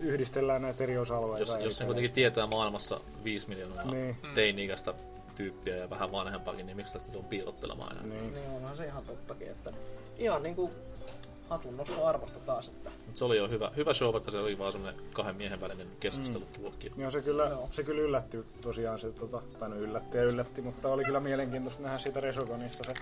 yhdistellään 0.00 0.62
näitä 0.62 0.84
eri 0.84 0.98
osa-alueita. 0.98 1.38
jos, 1.40 1.48
jos 1.48 1.58
peleistä. 1.58 1.84
kuitenkin 1.84 2.12
tietää 2.12 2.46
maailmassa 2.46 3.00
5 3.24 3.48
miljoonaa 3.48 3.84
Niin. 3.90 4.16
teini-ikäistä 4.34 4.94
tyyppiä 5.34 5.76
ja 5.76 5.90
vähän 5.90 6.12
vanhempaakin, 6.12 6.66
niin 6.66 6.76
miksi 6.76 6.92
tästä 6.92 7.08
nyt 7.08 7.16
on 7.16 7.24
piilottelemaan 7.24 7.92
enää? 7.96 8.06
Niin. 8.20 8.34
Niin 8.34 8.50
onhan 8.50 8.76
se 8.76 8.86
ihan 8.86 9.04
tottakin, 9.04 9.48
että 9.50 9.72
ihan 10.18 10.42
niinku 10.42 10.70
hatun 11.52 11.76
nosto 11.76 12.06
arvosta 12.06 12.38
taas, 12.38 12.68
että 12.68 12.90
Mut 13.06 13.16
se 13.16 13.24
oli 13.24 13.36
jo 13.36 13.48
hyvä, 13.48 13.70
hyvä 13.76 13.94
show, 13.94 14.12
vaikka 14.12 14.30
se 14.30 14.38
oli 14.38 14.58
vaan 14.58 14.72
semmonen 14.72 15.00
kahden 15.12 15.36
miehen 15.36 15.60
välinen 15.60 15.86
keskustelu 16.00 16.44
mm. 16.58 17.00
Joo, 17.00 17.10
se 17.10 17.22
kyllä, 17.22 17.44
Joo. 17.44 17.66
se 17.70 17.82
kyllä 17.82 18.02
yllätti 18.02 18.44
tosiaan 18.60 18.98
se, 18.98 19.12
tota, 19.12 19.42
tai 19.58 19.68
no 19.68 19.76
yllätti 19.76 20.18
ja 20.18 20.24
yllätti, 20.24 20.62
mutta 20.62 20.88
oli 20.88 21.04
kyllä 21.04 21.20
mielenkiintoista 21.20 21.82
nähdä 21.82 21.98
siitä 21.98 22.20
Resogonista 22.20 22.84
se 22.84 22.94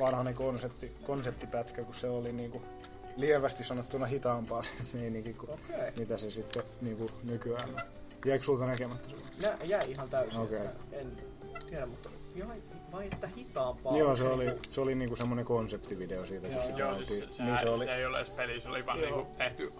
vanhainen 0.00 0.34
konsepti, 0.34 0.92
konseptipätkä, 1.02 1.84
kun 1.84 1.94
se 1.94 2.08
oli 2.08 2.32
niinku 2.32 2.62
lievästi 3.16 3.64
sanottuna 3.64 4.06
hitaampaa 4.06 4.62
se 4.62 4.72
meininki 4.98 5.34
kuin 5.34 5.50
Okei. 5.50 5.92
mitä 5.98 6.16
se 6.16 6.30
sitten 6.30 6.62
niinku 6.80 7.10
nykyään 7.28 7.68
on. 7.74 7.80
Jäikö 8.24 8.44
sulta 8.44 8.66
näkemättä 8.66 9.08
se? 9.08 9.16
Nä, 9.38 9.58
jäi 9.64 9.90
ihan 9.90 10.08
täysin. 10.08 10.40
Okei. 10.40 10.64
että 10.64 10.80
En 10.92 11.22
tiedä, 11.68 11.86
mutta 11.86 12.10
jäi, 12.34 12.62
vai 12.92 13.06
että 13.06 13.28
hitaampaa. 13.36 13.98
Joo, 13.98 14.16
se 14.16 14.28
oli, 14.28 14.46
se 14.68 14.80
oli 14.80 14.94
niinku 14.94 15.16
semmonen 15.16 15.44
konseptivideo 15.44 16.26
siitäkin 16.26 16.56
Joo, 16.56 16.60
sitä 16.66 16.78
Joo, 16.78 16.94
siis 17.04 17.26
se, 17.30 17.42
niin 17.42 17.58
se 17.58 17.68
oli. 17.68 17.84
se 17.84 17.94
ei 17.94 18.06
ole 18.06 18.18
edes 18.18 18.30
peli, 18.30 18.60
se 18.60 18.68
oli 18.68 18.86
vaan 18.86 19.00
Joo. 19.00 19.16
niinku 19.16 19.32
tehty... 19.38 19.72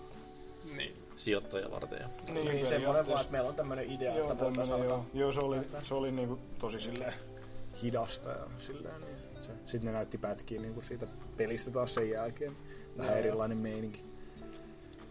Niin. 0.77 0.97
Sijoittajia 1.17 1.71
varten. 1.71 1.99
Ja 2.01 2.09
Niin, 2.35 2.49
niin 2.49 2.67
semmoinen 2.67 3.07
vaan, 3.07 3.21
että 3.21 3.33
meillä 3.33 3.49
on 3.49 3.55
tämmönen 3.55 3.91
idea, 3.91 4.15
Joo, 4.17 4.33
että 4.33 4.45
voitaisiin 4.45 4.69
tämmönen, 4.69 4.89
joo. 4.89 4.97
alkaa. 4.97 5.11
joo, 5.15 5.33
se 5.33 5.41
oli, 5.41 5.57
se 5.83 5.95
oli 5.95 6.13
niinku 6.13 6.39
tosi 6.59 6.81
silleen 6.81 7.13
hidasta 7.83 8.29
ja 8.29 8.47
silleen, 8.59 9.01
niin 9.01 9.17
se, 9.41 9.53
sitten 9.67 9.87
ne 9.87 9.93
näytti 9.93 10.19
pätkiä 10.19 10.61
niinku 10.61 10.81
siitä 10.81 11.07
pelistä 11.37 11.71
taas 11.71 11.95
sen 11.95 12.11
jälkeen. 12.11 12.57
Vähän 12.97 13.11
Joo. 13.11 13.19
erilainen 13.19 13.59
meininki. 13.59 14.05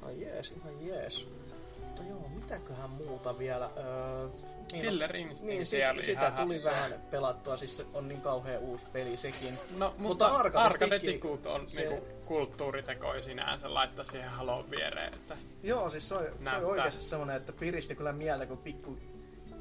Ai 0.01 0.21
jees, 0.21 0.51
ihan 0.51 0.87
jees. 0.87 1.27
Mutta 1.97 2.13
joo, 2.13 2.29
mitäköhän 2.35 2.89
muuta 2.89 3.37
vielä? 3.37 3.69
Öö, 3.77 4.27
niin, 4.71 4.85
Killer 4.85 5.13
no, 5.13 5.19
Instinct 5.19 5.53
niin, 5.53 5.65
sit, 5.65 5.79
oli 5.91 6.03
sitä 6.03 6.27
ihan 6.27 6.47
tuli 6.47 6.63
vähän 6.63 6.91
pelattua, 7.11 7.57
siis 7.57 7.77
se 7.77 7.85
on 7.93 8.07
niin 8.07 8.21
kauhean 8.21 8.61
uusi 8.61 8.87
peli 8.93 9.17
sekin. 9.17 9.53
No, 9.77 9.95
mutta, 9.97 10.29
Mutta 10.31 10.59
arcade 10.61 10.99
tikut 10.99 11.45
on 11.45 11.69
se- 11.69 11.81
niinku 11.81 12.07
kulttuuriteko 12.25 13.21
sinänsä 13.21 13.73
laittaa 13.73 14.05
siihen 14.05 14.29
halon 14.29 14.71
viereen. 14.71 15.13
Että 15.13 15.37
Joo, 15.63 15.89
siis 15.89 16.09
se 16.09 16.15
on, 16.15 16.21
se 16.43 16.55
on 16.55 16.65
oikeasti 16.65 17.03
semmoinen, 17.03 17.35
että 17.35 17.53
piristi 17.53 17.95
kyllä 17.95 18.13
mieltä, 18.13 18.45
kun 18.45 18.57
pikku 18.57 18.97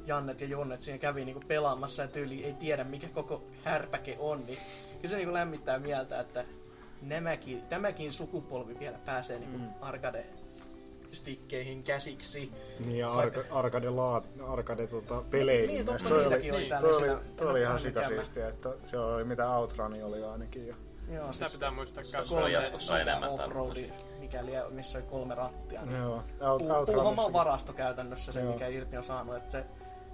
Jannet 0.05 0.41
ja 0.41 0.47
Jonnet 0.47 0.81
siinä 0.81 0.97
kävi 0.97 1.25
niinku 1.25 1.41
pelaamassa 1.47 2.01
ja 2.01 2.07
tyyli 2.07 2.45
ei 2.45 2.53
tiedä 2.53 2.83
mikä 2.83 3.07
koko 3.07 3.43
härpäke 3.63 4.15
on, 4.19 4.45
niin 4.45 4.57
kyllä 5.01 5.09
se 5.09 5.15
niinku 5.15 5.33
lämmittää 5.33 5.79
mieltä, 5.79 6.19
että 6.19 6.45
nämäkin, 7.01 7.61
tämäkin 7.61 8.13
sukupolvi 8.13 8.79
vielä 8.79 8.97
pääsee 9.05 9.39
niinku 9.39 9.57
mm. 9.57 9.69
arcade 9.81 10.25
stikkeihin 11.11 11.83
käsiksi. 11.83 12.51
Niin 12.85 12.97
ja 12.97 13.13
arka, 13.13 13.41
arcade, 13.51 13.89
laat, 13.89 14.31
arcade 14.47 14.87
tota, 14.87 15.23
peleihin. 15.29 15.67
Niin, 15.67 15.85
myös. 15.85 16.03
totta, 16.03 16.15
toi, 16.15 16.27
oli, 16.27 16.51
oli 16.51 16.69
toi, 16.79 16.95
oli, 16.95 17.21
toi 17.37 17.49
oli 17.49 17.61
ihan 17.61 17.79
sikasiistiä, 17.79 18.47
että 18.47 18.73
se 18.85 18.97
oli 18.97 19.23
mitä 19.23 19.55
Outrun 19.55 20.03
oli 20.03 20.23
ainakin. 20.23 20.67
Ja, 20.67 20.75
Joo, 21.13 21.33
sitä 21.33 21.49
pitää 21.51 21.71
muistaa 21.71 22.03
Se 22.03 22.51
jatkossa 22.51 22.93
mikä 22.93 23.11
enemmän 23.11 23.29
offroadi, 23.29 23.89
mikäli 24.19 24.51
missä 24.69 24.97
oli 24.97 25.07
kolme 25.07 25.35
rattia. 25.35 25.85
Niin 25.85 25.97
joo, 25.97 26.23
Out, 26.41 26.61
on 26.61 26.71
Outrunissa. 26.71 27.33
varasto 27.33 27.73
käytännössä 27.73 28.31
se, 28.31 28.41
Joo. 28.41 28.53
mikä 28.53 28.67
irti 28.67 28.97
on 28.97 29.03
saanut. 29.03 29.35
Että 29.35 29.51
se, 29.51 29.65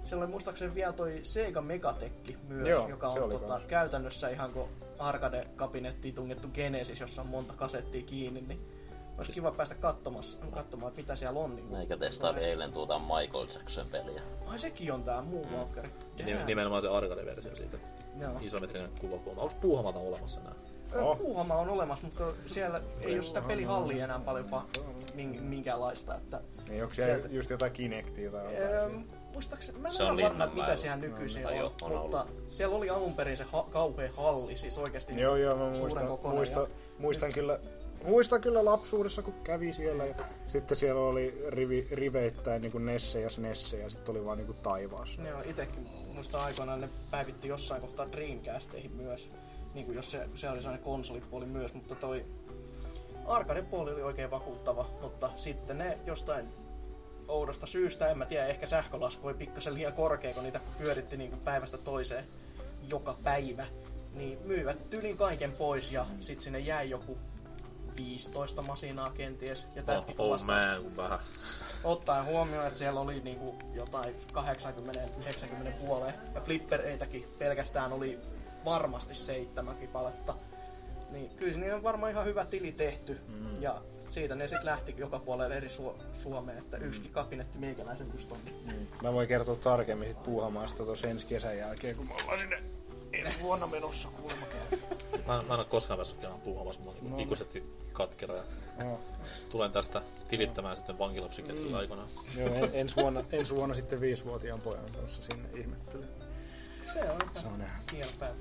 siellä 0.02 0.22
oli 0.24 0.30
muistaakseni 0.30 0.74
vielä 0.74 0.92
toi 0.92 1.20
Sega 1.22 1.60
Megatekki 1.60 2.36
myös, 2.48 2.68
Joo, 2.68 2.88
joka 2.88 3.08
se 3.08 3.20
on 3.20 3.30
tota, 3.30 3.46
kans. 3.46 3.66
käytännössä 3.66 4.28
ihan 4.28 4.52
kuin 4.52 4.68
arcade-kabinettiin 4.98 6.14
tungettu 6.14 6.48
Genesis, 6.48 7.00
jossa 7.00 7.22
on 7.22 7.28
monta 7.28 7.52
kasettia 7.56 8.02
kiinni, 8.02 8.40
niin 8.40 8.73
olisi 9.16 9.32
kiva 9.32 9.50
päästä 9.50 9.74
katsomaan, 9.74 10.24
katsomaan 10.54 10.88
että 10.90 11.00
mitä 11.00 11.14
siellä 11.14 11.40
on. 11.40 11.56
Niin 11.56 11.66
Meikä 11.72 11.96
testaili 11.96 12.44
eilen 12.44 12.72
tuota 12.72 12.98
Michael 12.98 13.46
Jackson 13.54 13.86
peliä. 13.86 14.22
Ai 14.46 14.58
sekin 14.58 14.92
on 14.92 15.02
tää 15.02 15.22
Moonwalker. 15.22 15.84
Ni- 16.24 16.44
nimenomaan 16.44 16.82
se 16.82 16.88
arcade-versio 16.88 17.56
siitä. 17.56 17.76
Joo. 18.20 18.32
Isometrinen 18.40 18.90
kuvakulma. 19.00 19.42
Onko 19.42 19.54
puuhamata 19.60 19.98
olemassa 19.98 20.40
enää? 20.40 20.54
Ö, 20.94 21.02
Oh. 21.04 21.18
Puuhamma 21.18 21.54
on 21.54 21.68
olemassa, 21.68 22.04
mutta 22.06 22.24
siellä 22.46 22.80
ei 23.00 23.14
ole 23.14 23.22
sitä 23.22 23.40
pelihallia 23.40 24.04
enää 24.04 24.18
paljon 24.18 24.44
pa- 24.44 24.80
min- 25.14 25.40
minkäänlaista. 25.40 26.14
Että, 26.14 26.40
Niin, 26.68 26.82
onko 26.82 26.94
siellä 26.94 27.14
Sieltä- 27.14 27.34
just 27.34 27.50
jotain 27.50 27.72
Kinectia 27.72 28.30
tai 28.30 28.54
jotain? 28.62 29.08
Muistaakseni, 29.32 29.78
mä 29.78 29.88
en 29.88 30.02
ole 30.12 30.22
varma, 30.22 30.44
että 30.44 30.56
mitä 30.56 30.76
siellä 30.76 30.96
nykyisin 30.96 31.42
Tai 31.42 31.52
on, 31.52 31.58
jo, 31.58 31.72
on 31.82 31.92
mutta 32.02 32.26
siellä 32.48 32.76
oli 32.76 32.90
alun 32.90 33.14
perin 33.14 33.36
se 33.36 33.44
ha- 33.44 33.66
kauhea 33.70 34.10
halli, 34.16 34.56
siis 34.56 34.78
oikeasti 34.78 35.20
Joo, 35.20 35.36
joo, 35.36 35.56
mä 35.56 35.64
muistan, 35.78 36.06
kokoinen. 36.06 36.36
muistan, 36.36 36.62
ja- 36.62 36.68
muistan 36.98 37.32
kyllä 37.32 37.58
Muistan 38.04 38.40
kyllä 38.40 38.64
lapsuudessa, 38.64 39.22
kun 39.22 39.34
kävi 39.44 39.72
siellä. 39.72 40.04
Ja 40.04 40.14
sitten 40.46 40.76
siellä 40.76 41.00
oli 41.00 41.44
rivi, 41.48 41.88
riveittäin 41.90 42.62
niin 42.62 42.72
kuin 42.72 42.86
Nesse 42.86 43.20
ja 43.20 43.30
Snesse 43.30 43.76
ja 43.76 43.90
sitten 43.90 44.16
oli 44.16 44.24
vaan 44.24 44.38
niin 44.38 44.46
kuin 44.46 44.58
taivaassa. 44.62 45.22
Joo, 45.22 45.42
itekin 45.44 45.88
muistan 46.14 46.40
aikoinaan 46.40 46.80
ne 46.80 46.88
päivitti 47.10 47.48
jossain 47.48 47.80
kohtaa 47.80 48.12
Dreamcasteihin 48.12 48.92
myös. 48.92 49.30
Niin 49.74 49.86
kuin 49.86 49.96
jos 49.96 50.10
se, 50.10 50.28
se 50.34 50.50
oli 50.50 50.56
sellainen 50.56 50.84
konsolipuoli 50.84 51.46
myös, 51.46 51.74
mutta 51.74 51.94
toi 51.94 52.24
arcade-puoli 53.26 53.92
oli 53.92 54.02
oikein 54.02 54.30
vakuuttava, 54.30 54.86
mutta 55.00 55.30
sitten 55.36 55.78
ne 55.78 55.98
jostain 56.06 56.48
oudosta 57.28 57.66
syystä, 57.66 58.08
en 58.08 58.18
mä 58.18 58.26
tiedä, 58.26 58.46
ehkä 58.46 58.66
sähkölasku 58.66 59.26
oli 59.26 59.34
pikkasen 59.34 59.74
liian 59.74 59.92
korkea, 59.92 60.34
kun 60.34 60.42
niitä 60.42 60.60
pyöritti 60.78 61.16
niin 61.16 61.40
päivästä 61.44 61.78
toiseen 61.78 62.24
joka 62.88 63.16
päivä, 63.24 63.66
niin 64.14 64.38
myivät 64.44 64.90
tylin 64.90 65.16
kaiken 65.16 65.52
pois 65.52 65.92
ja 65.92 66.06
sitten 66.20 66.44
sinne 66.44 66.58
jäi 66.58 66.90
joku 66.90 67.18
15 67.96 68.62
masinaa 68.62 69.10
kenties. 69.10 69.66
Ja 69.76 69.82
tästäkin 69.82 70.14
Oh, 70.20 70.32
oh 70.32 70.42
man, 70.44 70.96
vähän. 70.96 71.18
ottaen 71.84 72.24
huomioon, 72.24 72.66
että 72.66 72.78
siellä 72.78 73.00
oli 73.00 73.20
niinku 73.20 73.54
jotain 73.74 74.14
80-90 74.32 75.70
puoleen 75.80 76.14
ja 76.34 76.40
flippereitäkin 76.40 77.26
pelkästään 77.38 77.92
oli 77.92 78.18
varmasti 78.64 79.14
seitsemän 79.14 79.76
kipaletta. 79.76 80.34
Niin 81.10 81.30
kyllä 81.36 81.52
siinä 81.52 81.74
on 81.76 81.82
varmaan 81.82 82.12
ihan 82.12 82.24
hyvä 82.24 82.44
tili 82.44 82.72
tehty. 82.72 83.20
Mm. 83.28 83.62
Ja 83.62 83.82
siitä 84.08 84.34
ne 84.34 84.48
sitten 84.48 84.66
lähti 84.66 84.94
joka 84.98 85.18
puolelle 85.18 85.56
eri 85.56 85.68
Su- 85.68 86.02
Suomeen, 86.22 86.58
että 86.58 86.76
yksikin 86.76 87.10
kabinetti 87.10 87.58
meikäläisen 87.58 88.10
just 88.14 88.32
on. 88.32 88.38
Mä 89.02 89.12
voin 89.12 89.28
kertoa 89.28 89.56
tarkemmin 89.56 90.08
sit 90.08 90.22
puuhamaasta 90.22 90.84
tuossa 90.84 91.06
ensi 91.08 91.26
kesän 91.26 91.58
jälkeen, 91.58 91.96
kun 91.96 92.06
me 92.06 92.14
ollaan 92.22 92.38
sinne 92.38 92.62
ensi 93.20 93.40
vuonna 93.40 93.66
menossa 93.66 94.08
kuulemma 94.08 94.46
Mä, 95.26 95.42
mä 95.48 95.54
en 95.54 95.60
ole 95.60 95.64
koskaan 95.64 95.98
päässyt 95.98 96.20
käymään 96.20 96.40
puuhamassa. 96.40 96.80
Mä 96.80 96.86
oon 96.90 96.96
No. 97.02 97.10
no. 97.10 97.18
ikuisesti 97.22 97.76
katkera. 97.92 98.34
Ja 98.36 98.44
Joo, 98.84 99.00
tulen 99.50 99.72
tästä 99.72 100.02
tilittämään 100.28 100.76
sitten 100.76 100.98
vankilapsyketjulla 100.98 101.70
mm. 101.76 101.80
aikanaan. 101.80 102.08
joo 102.38 102.48
en, 102.54 102.70
ensi, 102.72 102.96
vuonna, 102.96 103.24
ensi 103.32 103.54
vuonna 103.54 103.74
sitten 103.74 104.00
viisivuotiaan 104.00 104.60
pojan 104.60 104.90
kanssa 105.00 105.22
sinne 105.22 105.48
ihmettelen. 105.60 106.08
Se 106.92 107.10
on 107.10 107.20
Se 107.34 107.46
on 107.46 107.62
päivä. 108.20 108.34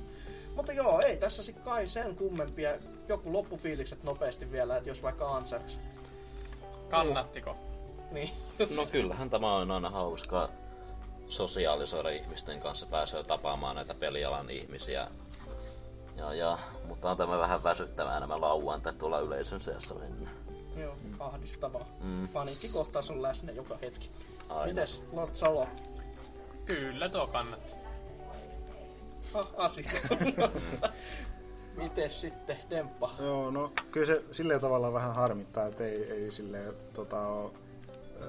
Mutta 0.55 0.71
joo, 0.73 0.99
ei 1.01 1.17
tässä 1.17 1.43
sit 1.43 1.59
kai 1.59 1.87
sen 1.87 2.15
kummempia. 2.15 2.77
Joku 3.07 3.33
loppufiilikset 3.33 4.03
nopeasti 4.03 4.51
vielä, 4.51 4.77
että 4.77 4.89
jos 4.89 5.03
vaikka 5.03 5.27
Ansers. 5.35 5.79
Kannattiko? 6.89 7.55
Niin. 8.11 8.29
No 8.75 8.85
kyllähän 8.91 9.29
tämä 9.29 9.55
on 9.55 9.71
aina 9.71 9.89
hauskaa 9.89 10.49
sosiaalisoida 11.27 12.09
ihmisten 12.09 12.59
kanssa, 12.59 12.85
pääsee 12.85 13.23
tapaamaan 13.23 13.75
näitä 13.75 13.93
pelialan 13.93 14.49
ihmisiä. 14.49 15.07
Ja, 16.17 16.33
ja, 16.33 16.59
mutta 16.85 17.11
on 17.11 17.17
tämä 17.17 17.37
vähän 17.37 17.63
väsyttävää 17.63 18.19
nämä 18.19 18.41
lauantai 18.41 18.93
tuolla 18.93 19.19
yleisön 19.19 19.61
seassa 19.61 19.95
mennä. 19.95 20.29
Joo, 20.77 20.95
ahdistavaa. 21.19 21.85
Mm. 22.01 22.27
Paniikkikohtaus 22.27 23.11
on 23.11 23.21
läsnä 23.21 23.51
joka 23.51 23.77
hetki. 23.81 24.09
Aina. 24.49 24.65
Mites 24.65 25.03
Lord 25.11 25.35
Salo? 25.35 25.67
Kyllä 26.65 27.09
tuo 27.09 27.27
kannatti. 27.27 27.73
Ah, 29.33 29.47
asia. 29.57 29.91
Mites 31.77 32.21
sitten 32.21 32.57
Demppa? 32.69 33.09
Joo, 33.19 33.51
no 33.51 33.71
kyllä 33.91 34.05
se 34.05 34.23
silleen 34.31 34.61
tavalla 34.61 34.93
vähän 34.93 35.15
harmittaa, 35.15 35.65
että 35.65 35.85
ei, 35.85 36.11
ei 36.11 36.31
silleen 36.31 36.73
tota, 36.93 37.27
ole 37.27 37.51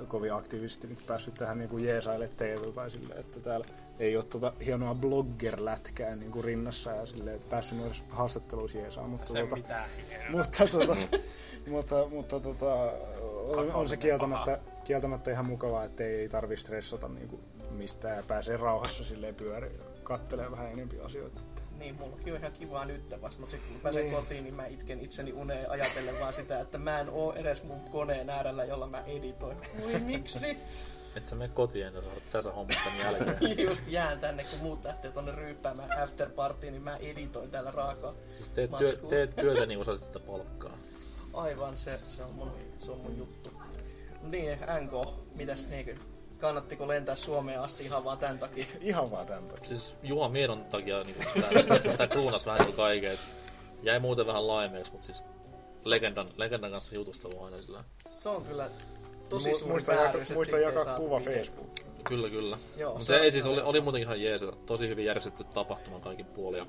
kovin 0.09 0.33
aktiivisesti 0.33 0.87
nyt 0.87 1.07
päässyt 1.07 1.35
tähän 1.35 1.59
niin 1.59 1.69
kuin 1.69 1.85
jeesaille 1.85 2.29
teetu 2.29 2.73
tai 2.73 2.91
silleen, 2.91 3.21
että 3.21 3.41
täällä 3.41 3.67
ei 3.99 4.17
ole 4.17 4.25
tota 4.25 4.53
hienoa 4.65 4.95
blogger-lätkää 4.95 6.17
niin 6.17 6.31
kuin 6.31 6.45
rinnassa 6.45 6.91
ja 6.91 7.07
silleen 7.07 7.41
päässyt 7.51 7.79
myös 7.79 8.03
haastatteluissa 8.09 8.79
jeesaan, 8.79 9.11
mutta, 9.11 9.33
Se 9.33 9.43
mitään. 9.55 9.89
mutta, 10.31 10.67
tota, 10.67 10.97
mutta, 11.67 12.07
mutta 12.11 12.41
tota, 12.41 12.75
on, 13.47 13.73
on 13.73 13.89
se 13.89 13.97
kieltämättä, 13.97 14.59
kieltämättä 14.85 15.31
ihan 15.31 15.47
mukavaa, 15.47 15.85
että 15.85 16.05
ei, 16.05 16.15
ei 16.15 16.29
tarvi 16.29 16.57
stressata 16.57 17.09
niin 17.09 17.29
kuin 17.29 17.43
mistään 17.71 18.17
ja 18.17 18.23
pääsee 18.23 18.57
rauhassa 18.57 19.05
silleen 19.05 19.35
pyöriin 19.35 19.77
ja 19.77 19.85
kattelee 20.03 20.51
vähän 20.51 20.73
enempi 20.73 21.01
asioita. 21.01 21.41
Niin, 21.85 21.95
mullakin 21.95 22.33
on 22.33 22.39
ihan 22.39 22.53
kivaa 22.53 22.85
nyt 22.85 23.11
vasta, 23.23 23.41
mutta 23.41 23.51
sitten 23.51 23.73
kun 23.73 23.81
pääsen 23.81 24.03
Niin. 24.03 24.15
kotiin, 24.15 24.45
niin 24.45 24.55
mä 24.55 24.67
itken 24.67 25.01
itseni 25.01 25.33
uneen 25.33 25.71
ajatellen 25.71 26.21
vaan 26.21 26.33
sitä, 26.33 26.61
että 26.61 26.79
mä 26.79 27.01
en 27.01 27.11
oo 27.11 27.33
edes 27.33 27.63
mun 27.63 27.81
koneen 27.81 28.31
äärellä, 28.31 28.65
jolla 28.65 28.87
mä 28.87 29.03
editoin. 29.07 29.57
Voi 29.83 30.01
miksi? 30.01 30.59
Et 31.17 31.27
sä 31.27 31.37
mene 31.37 31.55
kotiin 31.55 31.87
ennen 31.87 32.03
saada 32.03 32.21
tässä 32.31 32.53
hommasta 32.53 32.83
tämän 32.85 33.01
jälkeen. 33.01 33.59
Just 33.69 33.83
jään 33.89 34.21
tänne, 34.21 34.45
kun 34.45 34.59
muut 34.59 34.85
lähtee 34.85 35.11
tonne 35.11 35.33
ryyppäämään 35.33 36.03
afterpartyin, 36.03 36.73
niin 36.73 36.83
mä 36.83 36.97
editoin 36.97 37.51
täällä 37.51 37.71
raakaa. 37.71 38.15
Siis 38.33 38.49
teet, 38.49 38.71
työ, 38.79 38.97
teet 39.09 39.37
työtä 39.37 39.67
niin 39.67 39.79
kuin 39.79 39.85
saisit 39.87 40.07
sitä 40.07 40.21
palkkaa. 40.21 40.79
Aivan, 41.35 41.77
se, 41.77 42.01
se, 42.07 42.23
on 42.23 42.35
mun, 42.35 42.53
se 42.79 42.91
on 42.91 42.99
mun 42.99 43.19
juttu. 43.19 43.51
Niin, 44.23 44.59
NK, 44.81 45.09
mitäs 45.35 45.69
neikö? 45.69 45.97
Kannattiko 46.45 46.89
lentää 46.89 47.17
Suomeen 47.17 47.61
asti 47.61 47.85
ihan 47.85 48.05
vaan 48.05 48.19
tän 48.19 48.39
takia? 48.39 48.67
Ihan 48.81 49.11
vaan 49.11 49.27
tän 49.27 49.49
takia. 49.49 49.67
Siis 49.67 49.99
Juha 50.03 50.29
Miedon 50.29 50.65
takia 50.65 51.05
niin 51.05 51.17
tää, 51.83 51.97
tää 51.97 52.07
kruunas 52.07 52.47
vähän 52.47 52.61
niin 52.61 52.77
kaiken. 52.77 53.13
et 53.13 53.21
Jäi 53.83 54.01
muuten 54.01 54.27
vähän 54.27 54.47
laimeeksi, 54.47 54.93
mutta 54.93 55.07
siis 55.07 55.25
legendan, 55.85 56.29
legendan 56.37 56.71
kanssa 56.71 56.95
jutustelu 56.95 57.45
aina 57.45 57.63
sillä. 57.63 57.85
Se 58.17 58.29
on 58.29 58.45
kyllä 58.45 58.71
tosi 59.29 59.51
Mu- 59.51 59.59
suuri 59.59 59.73
muista, 59.73 59.93
vääryys, 59.93 60.13
jaka, 60.13 60.23
että 60.23 60.35
muista 60.35 60.59
jakaa 60.59 60.97
kuva 60.97 61.19
mitään. 61.19 61.37
Facebookiin. 61.37 61.87
Kyllä, 62.05 62.29
kyllä. 62.29 62.59
Joo, 62.77 62.93
Mut 62.93 63.03
se 63.03 63.07
se, 63.07 63.17
ei 63.17 63.31
siis 63.31 63.47
oli, 63.47 63.61
oli 63.61 63.81
muutenkin 63.81 64.07
ihan 64.07 64.23
jees. 64.23 64.41
Tosi 64.67 64.89
hyvin 64.89 65.05
järjestetty 65.05 65.45
tapahtuma 65.45 66.01
kaikin 66.01 66.27
puolin. 66.27 66.59
Ja 66.59 66.67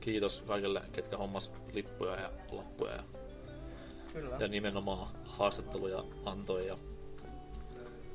kiitos 0.00 0.40
kaikille, 0.40 0.82
ketkä 0.92 1.16
hommas 1.16 1.52
lippuja 1.72 2.16
ja 2.16 2.30
lappuja 2.52 2.92
ja, 2.92 3.02
Kyllä. 4.12 4.36
ja 4.40 4.48
nimenomaan 4.48 5.08
haastatteluja 5.24 6.04
antoi 6.24 6.66
ja 6.66 6.76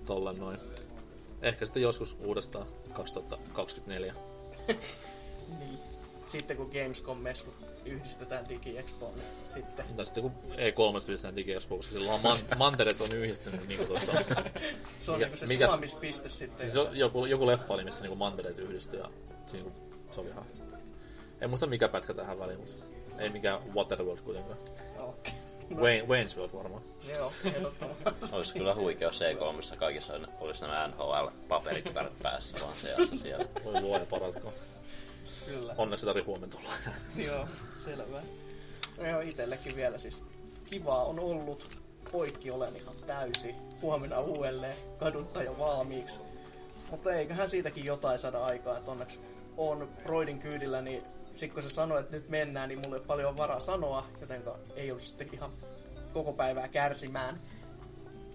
tollen 0.10 0.40
noin. 0.40 0.60
Ehkä 1.42 1.66
sitten 1.66 1.82
joskus 1.82 2.18
uudestaan 2.20 2.68
2024. 2.94 4.14
Niin. 5.60 5.80
Sitten 6.26 6.58
kun 6.58 6.72
Gamescom-mesku 6.74 7.52
yhdistetään 7.86 8.50
DigiExpoon, 8.50 9.16
niin 9.16 9.26
sitten 9.48 9.86
Tai 9.96 10.06
sitten 10.06 10.24
kun 10.24 10.32
E3 10.52 11.08
pistetään 11.08 11.36
DigiExpoksi, 11.36 11.92
silloin 11.92 12.22
man, 12.22 12.38
mantereet 12.58 13.02
on 13.02 13.12
yhdistynyt 13.12 13.68
niin 13.68 13.78
kuin 13.78 13.88
tuossa. 13.88 14.12
se 15.00 15.12
on 15.12 15.18
Mikä- 15.20 15.28
niinku 15.28 15.38
se 15.38 15.66
sulamispiste 15.66 16.30
sitten. 16.30 16.60
Siis 16.60 16.78
on 16.78 16.98
joku, 16.98 17.26
joku 17.26 17.48
leffa 17.48 17.74
oli, 17.74 17.84
missä 17.84 18.02
niinku 18.02 18.16
mantereet 18.16 18.64
yhdistyi 18.64 19.00
ja 19.00 19.10
se, 19.46 19.58
niinku, 19.58 19.72
se 20.10 20.20
oli 20.20 20.30
ihan... 20.30 20.46
En 21.42 21.50
muista 21.50 21.68
mikä 21.68 21.88
pätkä 21.88 22.14
tähän 22.14 22.40
väliin, 22.40 22.60
mutta 22.60 22.86
ei 23.18 23.30
mikään 23.30 23.76
Waterworld 23.76 24.22
kuitenkaan. 24.22 24.58
Okei. 25.00 25.34
Wayne, 25.76 26.08
Wayne's 26.08 26.38
World 26.38 26.54
varmaan. 26.54 26.82
Joo, 27.16 27.32
ehdottomasti. 27.46 28.36
Olisi 28.36 28.54
kyllä 28.54 28.76
huikea 28.76 29.10
C3, 29.10 29.54
missä 29.56 29.76
kaikissa 29.76 30.14
olisi 30.40 30.62
nämä 30.62 30.88
NHL-paperikypärät 30.88 32.20
päässä 32.24 32.58
vaan 32.62 32.74
seassa 32.74 33.18
siellä. 33.18 33.46
Voi 33.66 33.82
luoja 33.82 34.06
paratko. 34.10 34.54
Kyllä. 35.46 35.76
Onneksi 35.78 36.06
tarvii 36.06 36.24
huomenna 36.24 36.58
tulla. 36.58 36.74
Joo, 37.28 37.48
selvä. 37.78 38.22
No 38.98 39.08
joo, 39.08 39.22
itellekin 39.22 39.76
vielä 39.76 39.98
siis 39.98 40.24
kivaa 40.70 41.04
on 41.06 41.20
ollut. 41.20 41.80
Poikki 42.12 42.52
olen 42.52 42.76
ihan 42.76 42.96
täysi. 43.08 43.56
Huomenna 43.82 44.20
uudelleen. 44.20 44.76
Kadutta 44.98 45.44
jo 45.44 45.58
valmiiksi. 45.58 46.20
Mutta 46.92 47.14
eiköhän 47.14 47.50
siitäkin 47.50 47.86
jotain 47.86 48.20
saada 48.20 48.46
aikaa, 48.46 48.78
että 48.78 48.92
onneksi 48.92 49.20
on 49.58 49.90
Broidin 50.04 50.40
kyydillä, 50.40 50.82
niin 50.82 51.04
sit 51.40 51.54
kun 51.54 51.64
se 51.64 51.70
sanoi, 51.70 52.00
että 52.00 52.16
nyt 52.16 52.30
mennään, 52.30 52.70
niin 52.70 52.80
mulla 52.80 52.96
ei 52.96 53.00
ole 53.00 53.08
paljon 53.08 53.38
varaa 53.38 53.60
sanoa, 53.60 54.08
jotenka 54.22 54.60
ei 54.76 54.92
ollut 54.92 55.04
sitten 55.04 55.30
ihan 55.34 55.52
koko 56.14 56.34
päivää 56.34 56.68
kärsimään, 56.68 57.42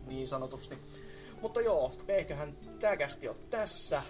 niin 0.07 0.29
sanotusti. 0.29 0.79
Mutta 1.41 1.61
joo, 1.61 1.93
eiköhän 2.09 2.57
tää 2.81 2.97
kästi 2.97 3.29
ole 3.29 3.37
tässä. 3.51 4.03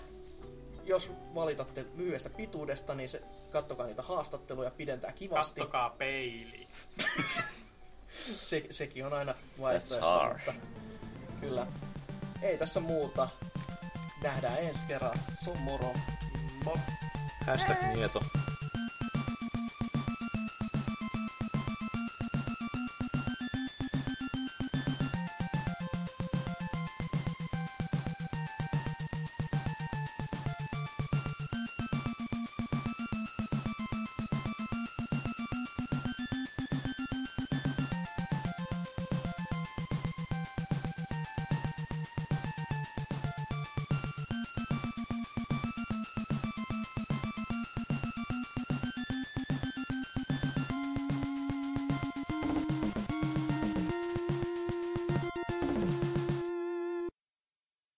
Jos 0.84 1.12
valitatte 1.34 1.86
lyhyestä 1.96 2.30
pituudesta, 2.30 2.94
niin 2.94 3.08
se, 3.08 3.22
kattokaa 3.52 3.86
niitä 3.86 4.02
haastatteluja, 4.02 4.70
pidentää 4.70 5.12
kivasti. 5.12 5.60
Kattokaa 5.60 5.90
peiliin. 5.90 6.68
Se, 8.34 8.66
sekin 8.70 9.06
on 9.06 9.12
aina 9.12 9.34
vaihtoehto. 9.60 10.28
Mutta 10.28 10.54
kyllä. 11.40 11.66
Ei 12.42 12.58
tässä 12.58 12.80
muuta. 12.80 13.28
Nähdään 14.22 14.58
ensi 14.58 14.84
kerran. 14.88 15.18
Se 15.44 15.50
on 15.50 15.58
moro. 15.58 15.92
Mop. 16.64 16.80
Hashtag 17.46 17.76
Mieto. 17.94 18.20